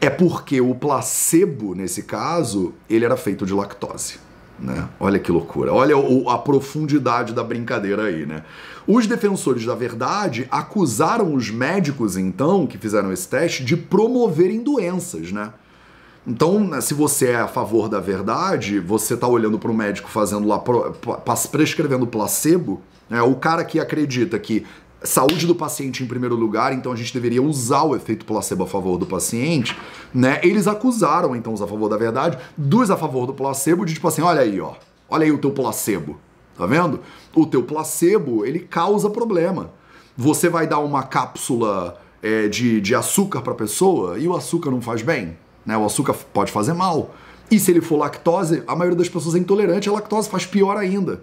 [0.00, 4.18] É porque o placebo, nesse caso, ele era feito de lactose.
[4.58, 4.88] Né?
[4.98, 5.72] Olha que loucura.
[5.72, 8.42] Olha o, a profundidade da brincadeira aí, né?
[8.86, 15.30] Os defensores da verdade acusaram os médicos, então, que fizeram esse teste, de promoverem doenças,
[15.30, 15.52] né?
[16.26, 20.10] Então, né, se você é a favor da verdade, você está olhando para o médico
[20.10, 20.62] fazendo lá,
[21.50, 23.22] prescrevendo placebo, né?
[23.22, 24.66] o cara que acredita que
[25.02, 28.66] saúde do paciente em primeiro lugar, então a gente deveria usar o efeito placebo a
[28.66, 29.76] favor do paciente,
[30.12, 30.40] né?
[30.42, 34.08] Eles acusaram então os a favor da verdade, dos a favor do placebo, de tipo
[34.08, 34.74] assim, olha aí, ó,
[35.08, 36.18] olha aí o teu placebo,
[36.56, 37.00] tá vendo?
[37.34, 39.70] O teu placebo, ele causa problema.
[40.16, 44.80] Você vai dar uma cápsula é, de, de açúcar para pessoa e o açúcar não
[44.80, 45.76] faz bem, né?
[45.78, 47.14] O açúcar pode fazer mal.
[47.50, 50.76] E se ele for lactose, a maioria das pessoas é intolerante à lactose, faz pior
[50.76, 51.22] ainda.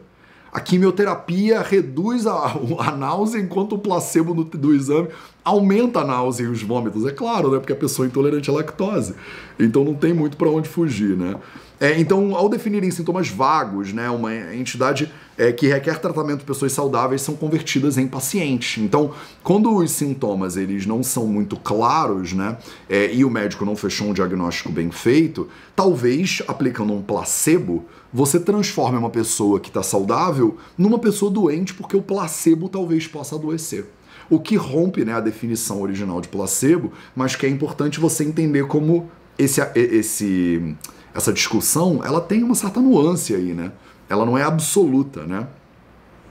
[0.55, 5.09] A quimioterapia reduz a, a náusea, enquanto o placebo do, do, exame
[5.43, 7.05] aumenta a náusea e os vômitos.
[7.05, 7.59] É claro, né?
[7.59, 9.15] Porque a pessoa é intolerante à lactose.
[9.59, 11.35] Então não tem muito para onde fugir, né?
[11.79, 16.71] É, então, ao definirem sintomas vagos, né, uma entidade é, que requer tratamento de pessoas
[16.71, 18.81] saudáveis são convertidas em pacientes.
[18.81, 19.11] Então,
[19.43, 22.57] quando os sintomas eles não são muito claros, né,
[22.89, 28.39] é, e o médico não fechou um diagnóstico bem feito, talvez aplicando um placebo você
[28.39, 33.85] transforme uma pessoa que está saudável numa pessoa doente porque o placebo talvez possa adoecer.
[34.29, 38.65] O que rompe né, a definição original de placebo, mas que é importante você entender
[38.67, 40.75] como esse, esse
[41.15, 43.71] essa discussão, ela tem uma certa nuance aí, né?
[44.09, 45.47] Ela não é absoluta, né?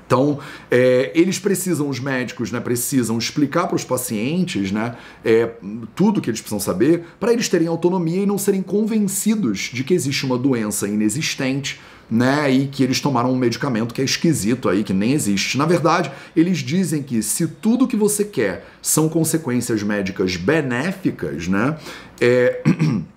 [0.07, 0.39] Então,
[0.71, 5.51] é, eles precisam, os médicos, né, precisam explicar para os pacientes, né, é,
[5.95, 9.95] tudo que eles precisam saber, para eles terem autonomia e não serem convencidos de que
[9.95, 11.81] existe uma doença inexistente,
[12.11, 15.57] né, e que eles tomaram um medicamento que é esquisito aí, que nem existe.
[15.57, 21.79] Na verdade, eles dizem que se tudo que você quer são consequências médicas benéficas, né,
[22.21, 22.63] é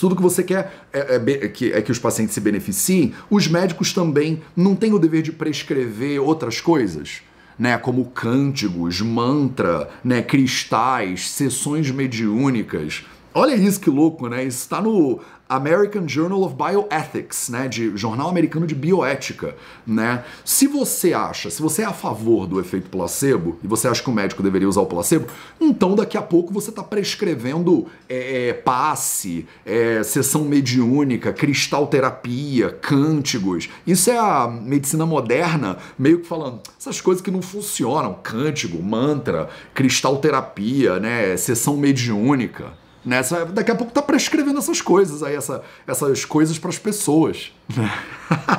[0.00, 3.92] tudo que você quer é, é, que, é que os pacientes se beneficiem, os médicos
[3.92, 7.22] também não têm o dever de prescrever outras coisas.
[7.58, 13.04] Né, como cânticos, mantra, né, cristais, sessões mediúnicas.
[13.34, 14.44] Olha isso que louco, né?
[14.44, 15.18] Isso está no
[15.48, 19.54] American Journal of Bioethics, né, de Jornal Americano de Bioética,
[19.86, 20.24] né?
[20.44, 24.10] Se você acha, se você é a favor do efeito placebo e você acha que
[24.10, 25.26] o médico deveria usar o placebo,
[25.60, 33.68] então daqui a pouco você está prescrevendo é, é, passe, é, sessão mediúnica, cristalterapia, cântigos.
[33.86, 39.48] Isso é a medicina moderna, meio que falando essas coisas que não funcionam, cântigo, mantra,
[39.74, 42.72] cristalterapia, né, sessão mediúnica.
[43.08, 47.50] Nessa, daqui a pouco tá prescrevendo essas coisas aí, essa, essas coisas para as pessoas.
[47.74, 47.90] Né?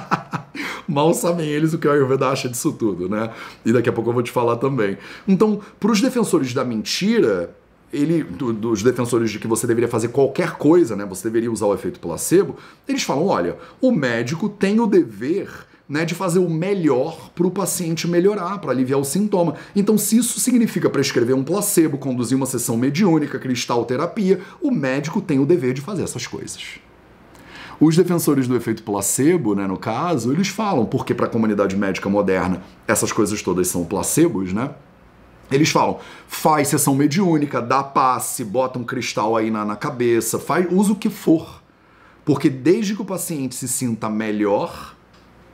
[0.90, 3.32] Mal sabem eles o que o Ayurveda acha disso tudo, né?
[3.64, 4.98] E daqui a pouco eu vou te falar também.
[5.28, 7.56] Então, para os defensores da mentira,
[7.94, 11.06] ele, do, dos defensores de que você deveria fazer qualquer coisa, né?
[11.06, 12.56] Você deveria usar o efeito placebo,
[12.88, 17.52] eles falam: olha, o médico tem o dever né, de fazer o melhor para o
[17.52, 19.56] paciente melhorar, para aliviar o sintoma.
[19.76, 25.20] Então, se isso significa prescrever um placebo, conduzir uma sessão mediúnica, cristal terapia, o médico
[25.20, 26.80] tem o dever de fazer essas coisas.
[27.80, 32.10] Os defensores do efeito placebo, né, no caso, eles falam, porque para a comunidade médica
[32.10, 34.72] moderna essas coisas todas são placebos, né?
[35.50, 40.68] Eles falam, faz sessão mediúnica, dá passe, bota um cristal aí na, na cabeça, faz,
[40.70, 41.64] usa o que for.
[42.24, 44.96] Porque desde que o paciente se sinta melhor,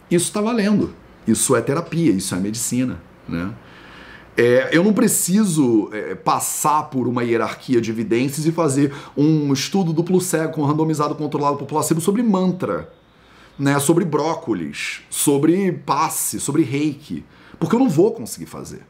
[0.10, 0.94] isso está valendo.
[1.28, 3.54] Isso é terapia, isso é medicina, né?
[4.38, 9.94] É, eu não preciso é, passar por uma hierarquia de evidências e fazer um estudo
[9.94, 12.92] duplo cego, randomizado, controlado por placebo sobre mantra,
[13.58, 13.80] né?
[13.80, 17.24] sobre brócolis, sobre passe, sobre reiki.
[17.58, 18.82] Porque eu não vou conseguir fazer.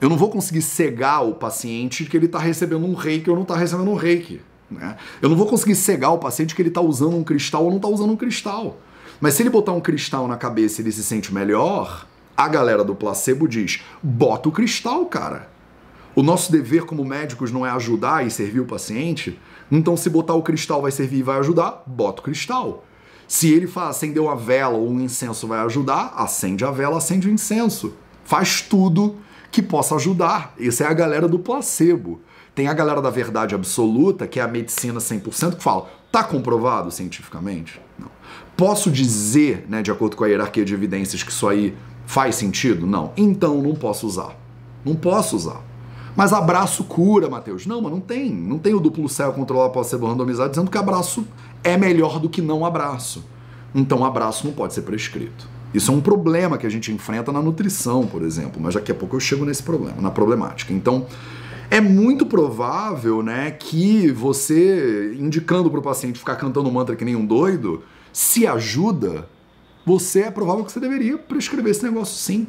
[0.00, 3.42] Eu não vou conseguir cegar o paciente que ele está recebendo um reiki ou não
[3.42, 4.40] está recebendo um reiki.
[4.70, 4.96] Né?
[5.20, 7.76] Eu não vou conseguir cegar o paciente que ele está usando um cristal ou não
[7.76, 8.78] está usando um cristal.
[9.20, 12.06] Mas se ele botar um cristal na cabeça e ele se sente melhor,
[12.36, 15.50] a galera do placebo diz: bota o cristal, cara.
[16.14, 19.38] O nosso dever como médicos não é ajudar e servir o paciente?
[19.70, 22.84] Então, se botar o cristal vai servir e vai ajudar, bota o cristal.
[23.28, 27.30] Se ele acender uma vela ou um incenso vai ajudar, acende a vela, acende o
[27.30, 27.94] incenso.
[28.24, 29.18] Faz tudo
[29.52, 30.52] que possa ajudar.
[30.58, 32.20] Essa é a galera do placebo.
[32.54, 36.90] Tem a galera da verdade absoluta, que é a medicina 100%, que fala: tá comprovado
[36.90, 37.80] cientificamente?
[37.98, 38.10] Não.
[38.60, 42.86] Posso dizer, né, de acordo com a hierarquia de evidências, que isso aí faz sentido?
[42.86, 43.10] Não.
[43.16, 44.36] Então não posso usar.
[44.84, 45.62] Não posso usar.
[46.14, 47.64] Mas abraço cura, Matheus.
[47.64, 48.30] Não, mas não tem.
[48.30, 51.26] Não tem o duplo céu controlado pode ser randomizado dizendo que abraço
[51.64, 53.24] é melhor do que não abraço.
[53.74, 55.48] Então abraço não pode ser prescrito.
[55.72, 58.94] Isso é um problema que a gente enfrenta na nutrição, por exemplo, mas daqui a
[58.94, 60.70] pouco eu chego nesse problema, na problemática.
[60.70, 61.06] Então,
[61.70, 67.16] é muito provável, né, que você indicando para o paciente ficar cantando mantra que nem
[67.16, 67.82] um doido,
[68.12, 69.28] se ajuda,
[69.84, 72.46] você é provável que você deveria prescrever esse negócio sim.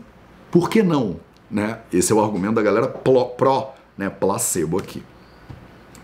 [0.51, 1.19] Por que não?
[1.49, 1.79] Né?
[1.91, 5.03] Esse é o argumento da galera pró, né, placebo aqui.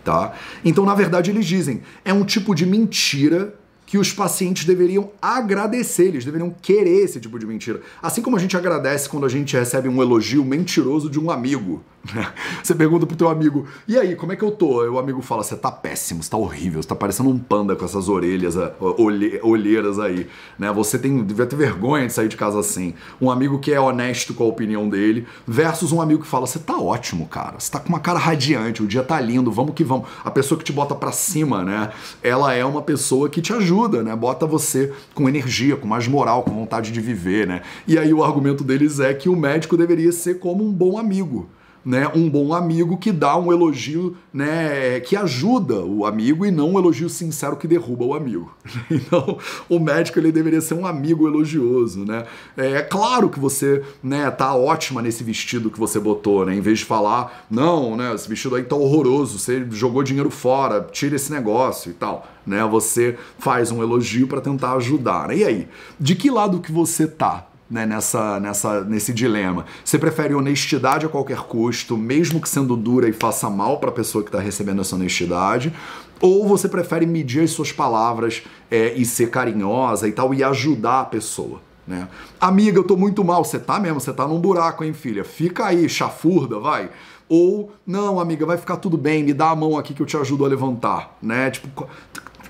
[0.03, 0.34] Tá?
[0.64, 3.53] Então, na verdade, eles dizem, é um tipo de mentira
[3.86, 7.82] que os pacientes deveriam agradecer, eles deveriam querer esse tipo de mentira.
[8.01, 11.82] Assim como a gente agradece quando a gente recebe um elogio mentiroso de um amigo.
[12.64, 14.84] Você pergunta pro teu amigo, e aí, como é que eu tô?
[14.84, 17.76] E o amigo fala, você tá péssimo, você tá horrível, você tá parecendo um panda
[17.76, 20.28] com essas orelhas, olhe, olheiras aí.
[20.58, 20.72] Né?
[20.72, 22.93] Você tem, devia ter vergonha de sair de casa assim.
[23.22, 26.60] Um amigo que é honesto com a opinião dele, versus um amigo que fala, você
[26.60, 29.84] tá ótimo, cara, você tá com uma cara radiante, o dia tá lindo, vamos que
[29.84, 30.08] vamos.
[30.24, 31.91] A pessoa que te bota pra cima, né?
[32.22, 34.16] Ela é uma pessoa que te ajuda, né?
[34.16, 37.62] Bota você com energia, com mais moral, com vontade de viver, né?
[37.88, 41.49] E aí o argumento deles é que o médico deveria ser como um bom amigo
[41.88, 46.71] né, um bom amigo que dá um elogio, né, que ajuda o amigo e não
[46.71, 48.53] um elogio sincero que derruba o amigo.
[49.07, 49.38] Então,
[49.69, 52.25] o médico ele deveria ser um amigo elogioso, né?
[52.57, 56.55] É claro que você, né, tá ótima nesse vestido que você botou, né?
[56.55, 60.85] Em vez de falar, não, né, esse vestido aí tá horroroso, você jogou dinheiro fora,
[60.91, 62.65] tira esse negócio e tal, né?
[62.65, 65.29] Você faz um elogio para tentar ajudar.
[65.29, 65.38] Né?
[65.38, 65.67] E aí,
[65.97, 67.47] de que lado que você tá?
[67.70, 69.65] Né, nessa, nessa, nesse dilema.
[69.84, 73.93] Você prefere honestidade a qualquer custo, mesmo que sendo dura e faça mal para a
[73.93, 75.74] pessoa que está recebendo essa honestidade?
[76.20, 81.01] Ou você prefere medir as suas palavras é, e ser carinhosa e tal e ajudar
[81.01, 81.61] a pessoa?
[81.88, 82.07] Né?
[82.39, 83.43] Amiga, eu tô muito mal.
[83.45, 85.24] Você tá mesmo, você tá num buraco, hein, filha?
[85.24, 86.89] Fica aí, chafurda, vai.
[87.30, 90.15] Ou, não, amiga, vai ficar tudo bem, me dá a mão aqui que eu te
[90.15, 91.51] ajudo a levantar, né?
[91.51, 91.88] Tipo,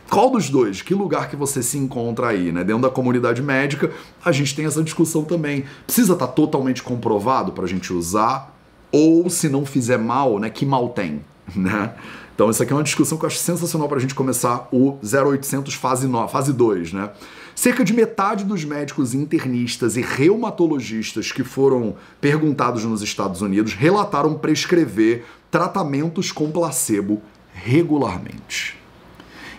[0.10, 0.82] qual dos dois?
[0.82, 2.64] Que lugar que você se encontra aí, né?
[2.64, 3.92] Dentro da comunidade médica,
[4.24, 5.66] a gente tem essa discussão também.
[5.86, 8.56] Precisa estar tá totalmente comprovado para a gente usar?
[8.92, 10.50] Ou se não fizer mal, né?
[10.50, 11.22] Que mal tem,
[11.56, 11.94] né?
[12.34, 15.00] Então, isso aqui é uma discussão que eu acho sensacional para a gente começar o
[15.04, 17.10] 0800 fase, no, fase 2, né?
[17.56, 24.36] Cerca de metade dos médicos internistas e reumatologistas que foram perguntados nos Estados Unidos relataram
[24.36, 27.20] prescrever tratamentos com placebo
[27.52, 28.77] regularmente.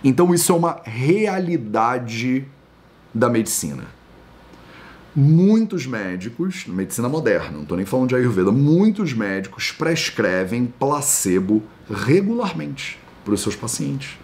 [0.03, 2.45] Então isso é uma realidade
[3.13, 3.83] da medicina.
[5.15, 12.99] Muitos médicos, medicina moderna, não estou nem falando de Ayurveda, muitos médicos prescrevem placebo regularmente
[13.25, 14.17] para os seus pacientes.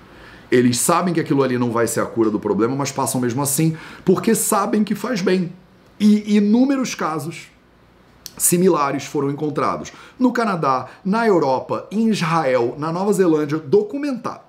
[0.49, 3.41] Eles sabem que aquilo ali não vai ser a cura do problema, mas passam mesmo
[3.41, 5.51] assim, porque sabem que faz bem.
[5.99, 7.49] E inúmeros casos
[8.37, 14.44] similares foram encontrados no Canadá, na Europa, em Israel, na Nova Zelândia, documentado.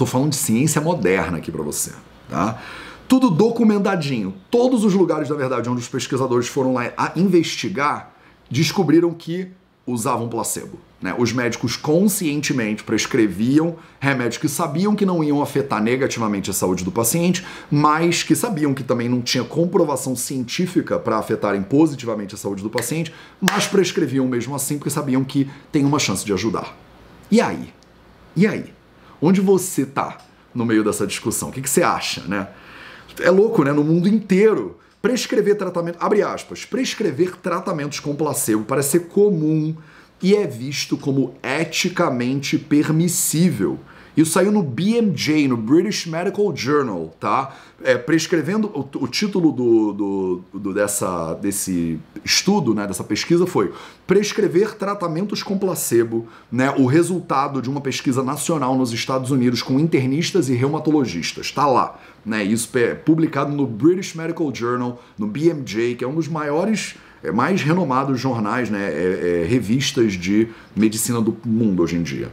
[0.00, 1.92] Tô falando de ciência moderna aqui para você,
[2.26, 2.58] tá?
[3.06, 4.32] Tudo documentadinho.
[4.50, 8.10] Todos os lugares, na verdade, onde os pesquisadores foram lá a investigar,
[8.50, 9.48] descobriram que
[9.86, 10.78] usavam placebo.
[11.02, 11.14] Né?
[11.18, 16.90] Os médicos conscientemente prescreviam remédios que sabiam que não iam afetar negativamente a saúde do
[16.90, 22.62] paciente, mas que sabiam que também não tinha comprovação científica para afetarem positivamente a saúde
[22.62, 26.74] do paciente, mas prescreviam mesmo assim porque sabiam que tem uma chance de ajudar.
[27.30, 27.70] E aí?
[28.34, 28.79] E aí?
[29.20, 30.18] Onde você tá
[30.54, 31.50] no meio dessa discussão?
[31.50, 32.48] O que, que você acha, né?
[33.20, 33.72] É louco, né?
[33.72, 39.76] No mundo inteiro, prescrever tratamento, abre aspas, prescrever tratamentos com placebo parece ser comum
[40.22, 43.78] e é visto como eticamente permissível.
[44.16, 47.54] Isso saiu no BMJ, no British Medical Journal, tá?
[47.82, 53.72] É, prescrevendo o, o título do, do, do, dessa, desse estudo, né, dessa pesquisa foi
[54.06, 59.80] prescrever tratamentos com placebo, né, o resultado de uma pesquisa nacional nos Estados Unidos com
[59.80, 61.50] internistas e reumatologistas.
[61.52, 62.44] Tá lá, né?
[62.44, 67.30] Isso é publicado no British Medical Journal, no BMJ, que é um dos maiores é,
[67.30, 72.30] mais renomados jornais, né, é, é, revistas de medicina do mundo hoje em dia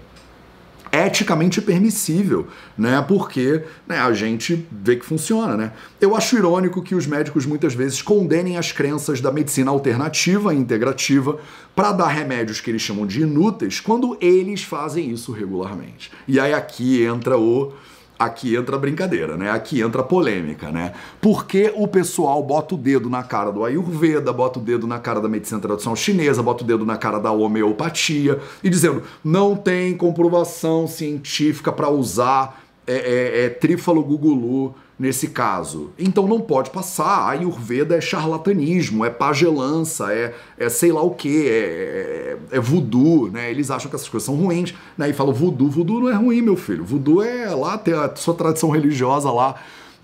[0.91, 3.03] eticamente permissível, né?
[3.07, 5.71] Porque né, a gente vê que funciona, né?
[5.99, 10.57] Eu acho irônico que os médicos muitas vezes condenem as crenças da medicina alternativa e
[10.57, 11.37] integrativa
[11.75, 16.11] para dar remédios que eles chamam de inúteis, quando eles fazem isso regularmente.
[16.27, 17.73] E aí aqui entra o
[18.17, 19.51] aqui entra a brincadeira, né?
[19.51, 20.93] Aqui entra a polêmica, né?
[21.21, 25.19] Porque o pessoal bota o dedo na cara do Ayurveda, bota o dedo na cara
[25.19, 29.95] da medicina tradicional chinesa, bota o dedo na cara da homeopatia e dizendo não tem
[29.95, 35.91] comprovação científica para usar é, é, é, trífalo gugulu nesse caso.
[35.97, 37.05] Então não pode passar.
[37.05, 42.59] A Ayurveda é charlatanismo, é pagelança, é, é sei lá o que, é, é, é
[42.59, 43.49] voodoo, né?
[43.51, 45.09] Eles acham que essas coisas são ruins, né?
[45.09, 46.83] E falam voodoo, voodoo não é ruim, meu filho.
[46.83, 49.55] Voodoo é lá ter a sua tradição religiosa lá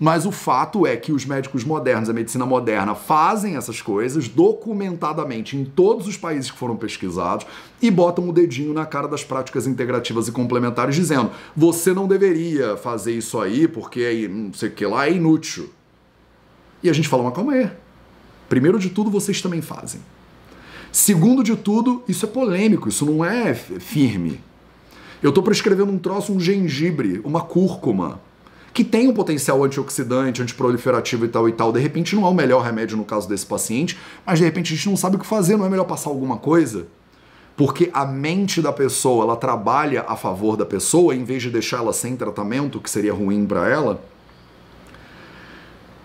[0.04, 5.56] mas o fato é que os médicos modernos, a medicina moderna, fazem essas coisas documentadamente
[5.56, 7.46] em todos os países que foram pesquisados
[7.80, 12.76] e botam o dedinho na cara das práticas integrativas e complementares, dizendo: você não deveria
[12.76, 15.70] fazer isso aí porque é, não sei o que lá, é inútil.
[16.82, 17.70] E a gente fala: mas calma aí.
[18.46, 20.02] Primeiro de tudo, vocês também fazem.
[20.92, 24.38] Segundo de tudo, isso é polêmico, isso não é firme.
[25.22, 28.20] Eu estou prescrevendo um troço, um gengibre, uma cúrcuma
[28.74, 31.72] que tem um potencial antioxidante, antiproliferativo e tal e tal.
[31.72, 33.96] De repente não é o melhor remédio no caso desse paciente,
[34.26, 36.36] mas de repente a gente não sabe o que fazer, não é melhor passar alguma
[36.36, 36.88] coisa?
[37.56, 41.76] Porque a mente da pessoa, ela trabalha a favor da pessoa em vez de deixar
[41.76, 44.02] ela sem tratamento, que seria ruim para ela.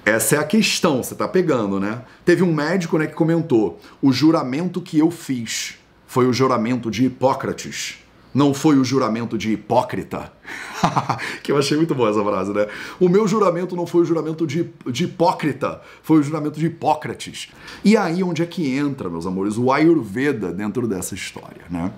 [0.05, 2.03] Essa é a questão, você tá pegando, né?
[2.23, 7.05] Teve um médico, né, que comentou: "O juramento que eu fiz foi o juramento de
[7.05, 7.97] Hipócrates".
[8.39, 10.31] Não foi o juramento de Hipócrita.
[11.43, 12.67] que eu achei muito boa essa frase, né?
[12.97, 17.49] O meu juramento não foi o juramento de, de Hipócrita, foi o juramento de Hipócrates.
[17.83, 21.91] E aí onde é que entra, meus amores, o Ayurveda dentro dessa história, né?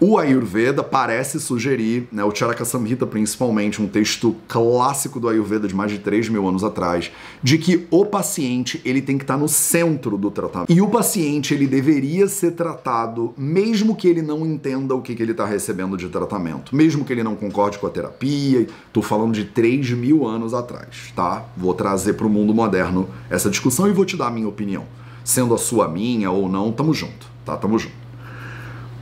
[0.00, 5.74] O Ayurveda parece sugerir, né, o Charaka Samhita principalmente, um texto clássico do Ayurveda de
[5.74, 7.10] mais de 3 mil anos atrás,
[7.42, 10.72] de que o paciente ele tem que estar no centro do tratamento.
[10.72, 15.22] E o paciente ele deveria ser tratado mesmo que ele não entenda o que, que
[15.22, 18.68] ele está recebendo de tratamento, mesmo que ele não concorde com a terapia.
[18.86, 21.44] Estou falando de 3 mil anos atrás, tá?
[21.56, 24.84] Vou trazer para o mundo moderno essa discussão e vou te dar a minha opinião.
[25.24, 27.56] Sendo a sua minha ou não, tamo junto, tá?
[27.56, 28.07] Tamo junto.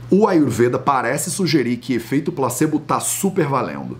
[0.09, 3.97] O Ayurveda parece sugerir que efeito placebo tá super valendo.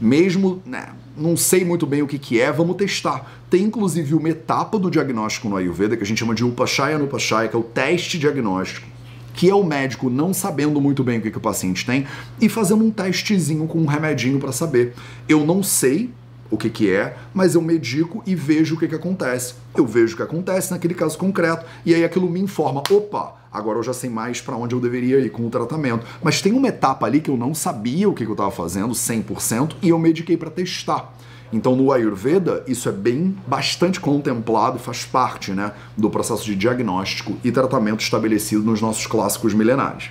[0.00, 3.30] Mesmo, né, não sei muito bem o que, que é, vamos testar.
[3.48, 7.48] Tem inclusive uma etapa do diagnóstico no Ayurveda que a gente chama de Upashaya Upashaya,
[7.48, 8.86] que é o teste diagnóstico,
[9.32, 12.04] que é o médico não sabendo muito bem o que, que o paciente tem
[12.40, 14.94] e fazendo um testezinho com um remedinho para saber.
[15.28, 16.10] Eu não sei
[16.50, 19.54] o que, que é, mas eu medico e vejo o que, que acontece.
[19.76, 23.78] Eu vejo o que acontece naquele caso concreto e aí aquilo me informa: opa, agora
[23.78, 26.06] eu já sei mais para onde eu deveria ir com o tratamento.
[26.22, 29.76] Mas tem uma etapa ali que eu não sabia o que, eu estava fazendo 100%
[29.82, 31.14] e eu mediquei para testar.
[31.52, 37.36] Então no Ayurveda isso é bem bastante contemplado faz parte né, do processo de diagnóstico
[37.42, 40.10] e tratamento estabelecido nos nossos clássicos milenares.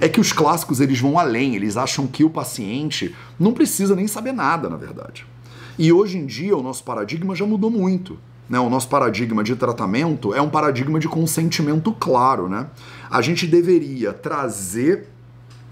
[0.00, 4.06] É que os clássicos eles vão além, eles acham que o paciente não precisa nem
[4.06, 5.24] saber nada, na verdade.
[5.78, 8.18] E hoje em dia o nosso paradigma já mudou muito.
[8.48, 8.58] Né?
[8.58, 12.48] O nosso paradigma de tratamento é um paradigma de consentimento claro.
[12.48, 12.66] Né?
[13.10, 15.08] A gente deveria trazer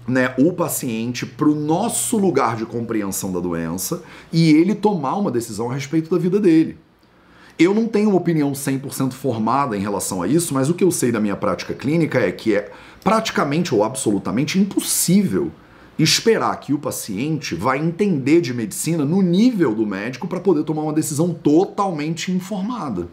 [0.07, 5.31] né, o paciente para o nosso lugar de compreensão da doença e ele tomar uma
[5.31, 6.77] decisão a respeito da vida dele.
[7.57, 10.91] Eu não tenho uma opinião 100% formada em relação a isso, mas o que eu
[10.91, 12.69] sei da minha prática clínica é que é
[13.01, 15.51] praticamente ou absolutamente impossível
[15.97, 20.83] esperar que o paciente vai entender de medicina no nível do médico para poder tomar
[20.83, 23.07] uma decisão totalmente informada.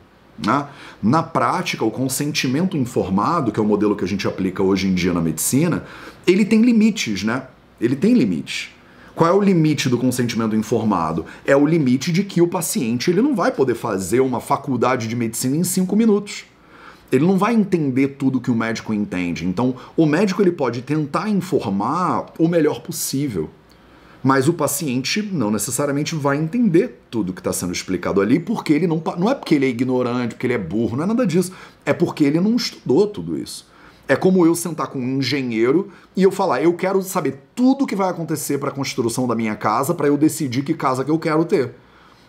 [0.45, 0.67] Né?
[1.03, 4.95] Na prática, o consentimento informado, que é o modelo que a gente aplica hoje em
[4.95, 5.85] dia na medicina,
[6.27, 7.47] ele tem limites, né?
[7.81, 8.71] Ele tem limites.
[9.15, 11.27] Qual é o limite do consentimento informado?
[11.45, 15.15] É o limite de que o paciente ele não vai poder fazer uma faculdade de
[15.15, 16.47] medicina em cinco minutos
[17.13, 19.47] ele não vai entender tudo que o médico entende.
[19.47, 23.51] Então, o médico ele pode tentar informar o melhor possível,
[24.23, 28.87] mas o paciente não necessariamente vai entender tudo que está sendo explicado ali, porque ele
[28.87, 31.53] não não é porque ele é ignorante, porque ele é burro, não é nada disso.
[31.85, 33.71] É porque ele não estudou tudo isso.
[34.09, 37.95] É como eu sentar com um engenheiro e eu falar, eu quero saber tudo que
[37.95, 41.19] vai acontecer para a construção da minha casa para eu decidir que casa que eu
[41.19, 41.75] quero ter.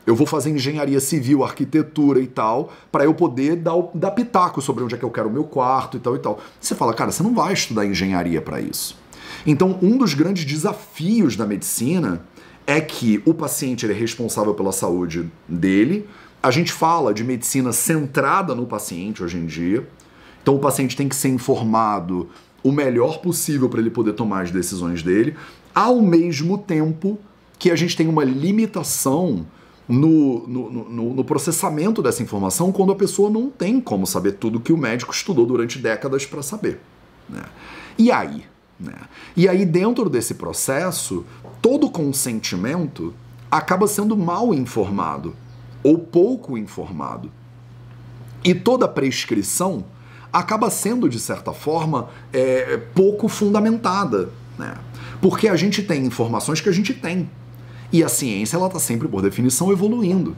[0.05, 4.83] Eu vou fazer engenharia civil, arquitetura e tal, para eu poder dar, dar pitaco sobre
[4.83, 6.39] onde é que eu quero o meu quarto e tal e tal.
[6.59, 8.97] Você fala, cara, você não vai estudar engenharia para isso.
[9.45, 12.21] Então, um dos grandes desafios da medicina
[12.67, 16.07] é que o paciente é responsável pela saúde dele.
[16.41, 19.87] A gente fala de medicina centrada no paciente hoje em dia.
[20.41, 22.29] Então, o paciente tem que ser informado
[22.61, 25.35] o melhor possível para ele poder tomar as decisões dele,
[25.75, 27.19] ao mesmo tempo
[27.59, 29.45] que a gente tem uma limitação
[29.87, 34.59] no, no, no, no, processamento dessa informação quando a pessoa não tem como saber tudo
[34.59, 36.79] que o médico estudou durante décadas para saber.
[37.29, 37.43] Né?
[37.97, 38.45] E aí?
[38.79, 38.95] Né?
[39.35, 41.25] E aí, dentro desse processo,
[41.61, 43.13] todo consentimento
[43.51, 45.35] acaba sendo mal informado
[45.83, 47.29] ou pouco informado.
[48.43, 49.85] E toda prescrição
[50.31, 54.29] acaba sendo, de certa forma, é, pouco fundamentada.
[54.57, 54.75] Né?
[55.21, 57.29] Porque a gente tem informações que a gente tem.
[57.93, 60.35] E a ciência, ela está sempre, por definição, evoluindo.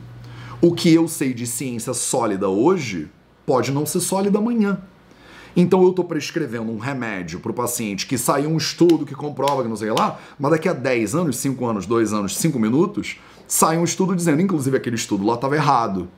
[0.62, 3.08] O que eu sei de ciência sólida hoje
[3.45, 4.82] pode não ser sólida amanhã.
[5.56, 9.64] Então eu estou prescrevendo um remédio para o paciente que saiu um estudo que comprova
[9.64, 13.22] que não sei lá, mas daqui a 10 anos, 5 anos, 2 anos, 5 minutos,
[13.47, 16.10] sai um estudo dizendo, inclusive aquele estudo lá estava errado.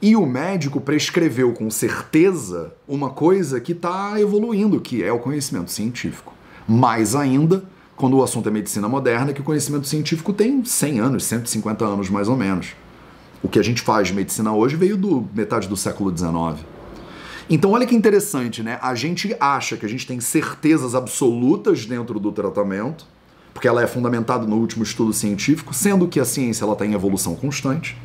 [0.00, 5.70] E o médico prescreveu com certeza uma coisa que está evoluindo, que é o conhecimento
[5.70, 6.32] científico.
[6.66, 7.62] Mais ainda,
[7.98, 12.08] quando o assunto é medicina moderna, que o conhecimento científico tem 100 anos, 150 anos
[12.08, 12.68] mais ou menos.
[13.42, 16.64] O que a gente faz de medicina hoje veio do metade do século XIX.
[17.50, 18.78] Então, olha que interessante, né?
[18.80, 23.04] A gente acha que a gente tem certezas absolutas dentro do tratamento,
[23.52, 26.94] porque ela é fundamentada no último estudo científico, sendo que a ciência ela está em
[26.94, 27.96] evolução constante.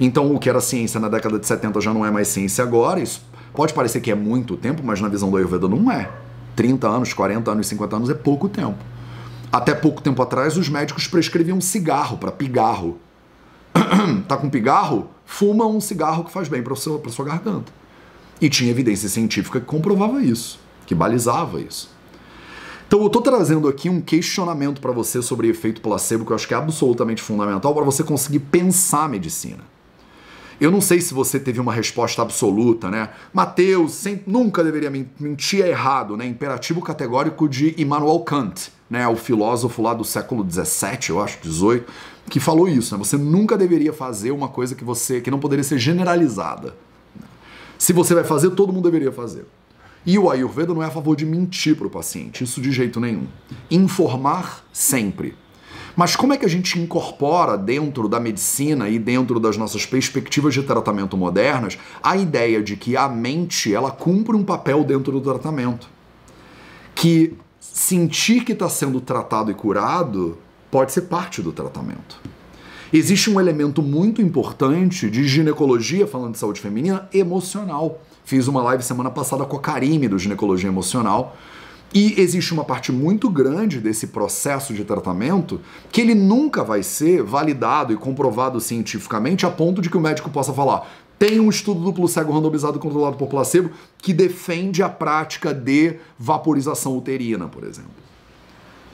[0.00, 3.00] Então, o que era ciência na década de 70 já não é mais ciência agora.
[3.00, 6.10] Isso pode parecer que é muito tempo, mas na visão do Ayurveda não é.
[6.56, 8.78] 30 anos, 40 anos, 50 anos é pouco tempo.
[9.52, 12.98] Até pouco tempo atrás, os médicos prescreviam cigarro para pigarro.
[14.28, 15.10] tá com pigarro?
[15.24, 17.72] Fuma um cigarro que faz bem para sua garganta.
[18.40, 21.90] E tinha evidência científica que comprovava isso, que balizava isso.
[22.86, 26.48] Então eu tô trazendo aqui um questionamento para você sobre efeito placebo que eu acho
[26.48, 29.69] que é absolutamente fundamental para você conseguir pensar a medicina.
[30.60, 33.08] Eu não sei se você teve uma resposta absoluta, né?
[33.32, 36.26] Mateus nunca deveria mentir, é errado, né?
[36.26, 39.08] Imperativo categórico de Immanuel Kant, né?
[39.08, 41.90] O filósofo lá do século 17, eu acho, 18,
[42.28, 43.02] que falou isso, né?
[43.02, 46.76] Você nunca deveria fazer uma coisa que você que não poderia ser generalizada.
[47.78, 49.46] Se você vai fazer, todo mundo deveria fazer.
[50.04, 53.00] E o Ayurveda não é a favor de mentir para o paciente, isso de jeito
[53.00, 53.26] nenhum.
[53.70, 55.34] Informar sempre.
[55.96, 60.54] Mas como é que a gente incorpora dentro da medicina e dentro das nossas perspectivas
[60.54, 65.20] de tratamento modernas a ideia de que a mente ela cumpre um papel dentro do
[65.20, 65.88] tratamento?
[66.94, 70.38] Que sentir que está sendo tratado e curado
[70.70, 72.20] pode ser parte do tratamento.
[72.92, 78.00] Existe um elemento muito importante de ginecologia, falando de saúde feminina, emocional.
[78.24, 81.36] Fiz uma live semana passada com a Karime do Ginecologia Emocional,
[81.92, 85.60] e existe uma parte muito grande desse processo de tratamento
[85.90, 90.30] que ele nunca vai ser validado e comprovado cientificamente a ponto de que o médico
[90.30, 90.88] possa falar:
[91.18, 96.96] tem um estudo duplo cego randomizado controlado por placebo que defende a prática de vaporização
[96.96, 97.90] uterina, por exemplo.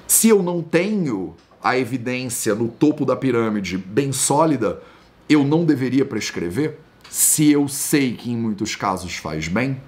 [0.07, 4.80] Se eu não tenho a evidência no topo da pirâmide bem sólida,
[5.28, 6.78] eu não deveria prescrever?
[7.11, 9.80] Se eu sei que em muitos casos faz bem?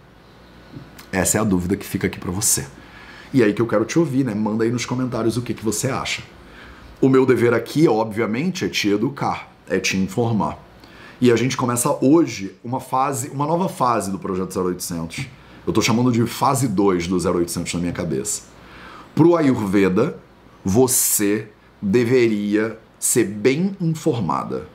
[1.11, 2.66] Essa é a dúvida que fica aqui para você.
[3.33, 4.35] E aí que eu quero te ouvir, né?
[4.35, 6.22] Manda aí nos comentários o que, que você acha.
[7.01, 10.59] O meu dever aqui, obviamente, é te educar, é te informar.
[11.20, 15.26] E a gente começa hoje uma fase, uma nova fase do projeto 0800.
[15.66, 18.43] Eu tô chamando de fase 2 do 0800 na minha cabeça.
[19.14, 20.18] Pro Ayurveda,
[20.64, 21.49] você
[21.83, 24.66] deveria ser bem informada.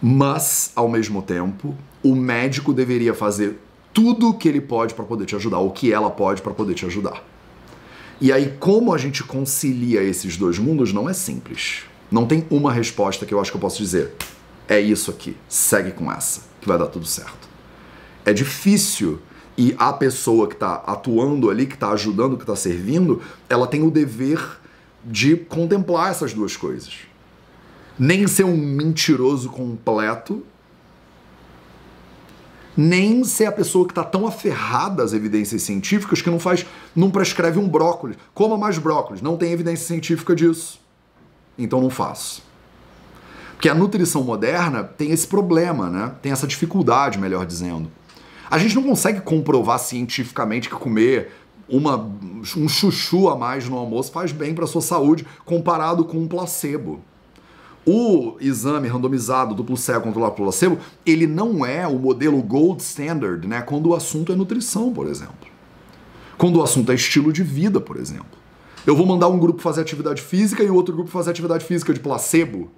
[0.00, 3.58] Mas, ao mesmo tempo, o médico deveria fazer
[3.92, 6.86] tudo que ele pode para poder te ajudar, ou que ela pode para poder te
[6.86, 7.22] ajudar.
[8.20, 11.82] E aí, como a gente concilia esses dois mundos não é simples.
[12.10, 14.12] Não tem uma resposta que eu acho que eu posso dizer.
[14.68, 17.48] É isso aqui, segue com essa, que vai dar tudo certo.
[18.24, 19.18] É difícil
[19.56, 23.82] e a pessoa que está atuando ali, que está ajudando, que está servindo, ela tem
[23.82, 24.40] o dever
[25.04, 26.94] de contemplar essas duas coisas.
[27.98, 30.44] Nem ser um mentiroso completo
[32.76, 37.10] nem ser a pessoa que está tão aferrada às evidências científicas que não faz, não
[37.10, 38.16] prescreve um brócolis.
[38.32, 40.80] Coma mais brócolis, não tem evidência científica disso.
[41.58, 42.42] Então não faço.
[43.52, 46.12] Porque a nutrição moderna tem esse problema, né?
[46.20, 47.90] Tem essa dificuldade, melhor dizendo.
[48.50, 51.30] A gente não consegue comprovar cientificamente que comer
[51.68, 56.28] uma, um chuchu a mais no almoço faz bem para sua saúde comparado com um
[56.28, 57.00] placebo.
[57.84, 63.46] O exame randomizado duplo cego controlado pelo placebo, ele não é o modelo gold standard,
[63.46, 63.60] né?
[63.60, 65.48] Quando o assunto é nutrição, por exemplo.
[66.38, 68.38] Quando o assunto é estilo de vida, por exemplo.
[68.86, 71.92] Eu vou mandar um grupo fazer atividade física e o outro grupo fazer atividade física
[71.92, 72.70] de placebo.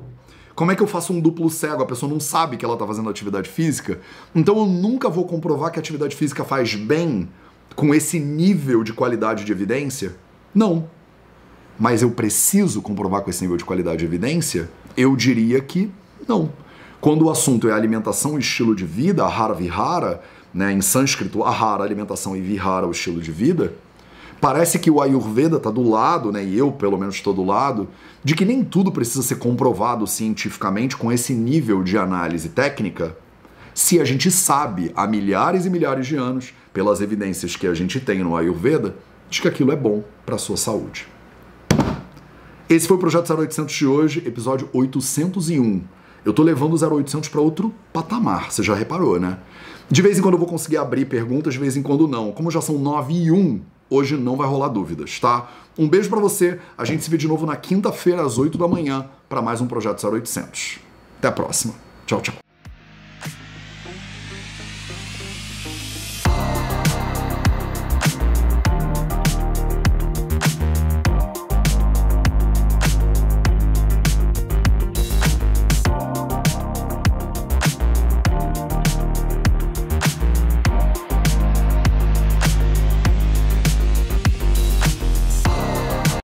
[0.55, 1.82] Como é que eu faço um duplo cego?
[1.82, 4.00] A pessoa não sabe que ela está fazendo atividade física.
[4.34, 7.28] Então eu nunca vou comprovar que a atividade física faz bem
[7.74, 10.14] com esse nível de qualidade de evidência?
[10.55, 10.88] Não.
[11.78, 14.70] Mas eu preciso comprovar com esse nível de qualidade de evidência?
[14.97, 15.90] Eu diria que
[16.28, 16.51] não.
[17.01, 20.22] Quando o assunto é alimentação e estilo de vida, ahara vihara,
[20.55, 23.74] né, em sânscrito, ahara, alimentação e vihara, o estilo de vida,
[24.40, 27.88] parece que o Ayurveda está do lado, né, e eu pelo menos estou do lado,
[28.22, 33.16] de que nem tudo precisa ser comprovado cientificamente com esse nível de análise técnica,
[33.74, 37.99] se a gente sabe há milhares e milhares de anos, pelas evidências que a gente
[38.01, 38.95] tem no Ayurveda,
[39.28, 41.09] de que aquilo é bom para a sua saúde.
[42.68, 45.82] Esse foi o Projeto 0800 de hoje, episódio 801.
[46.24, 49.38] Eu tô levando o 0800 para outro patamar, você já reparou, né?
[49.90, 52.32] De vez em quando eu vou conseguir abrir perguntas, de vez em quando não.
[52.32, 53.60] Como já são 9 e 1,
[53.90, 55.50] hoje não vai rolar dúvidas, tá?
[55.78, 56.58] Um beijo para você.
[56.78, 59.66] A gente se vê de novo na quinta-feira às 8 da manhã para mais um
[59.66, 60.78] Projeto 0800.
[61.18, 61.74] Até a próxima.
[62.06, 62.43] Tchau, tchau.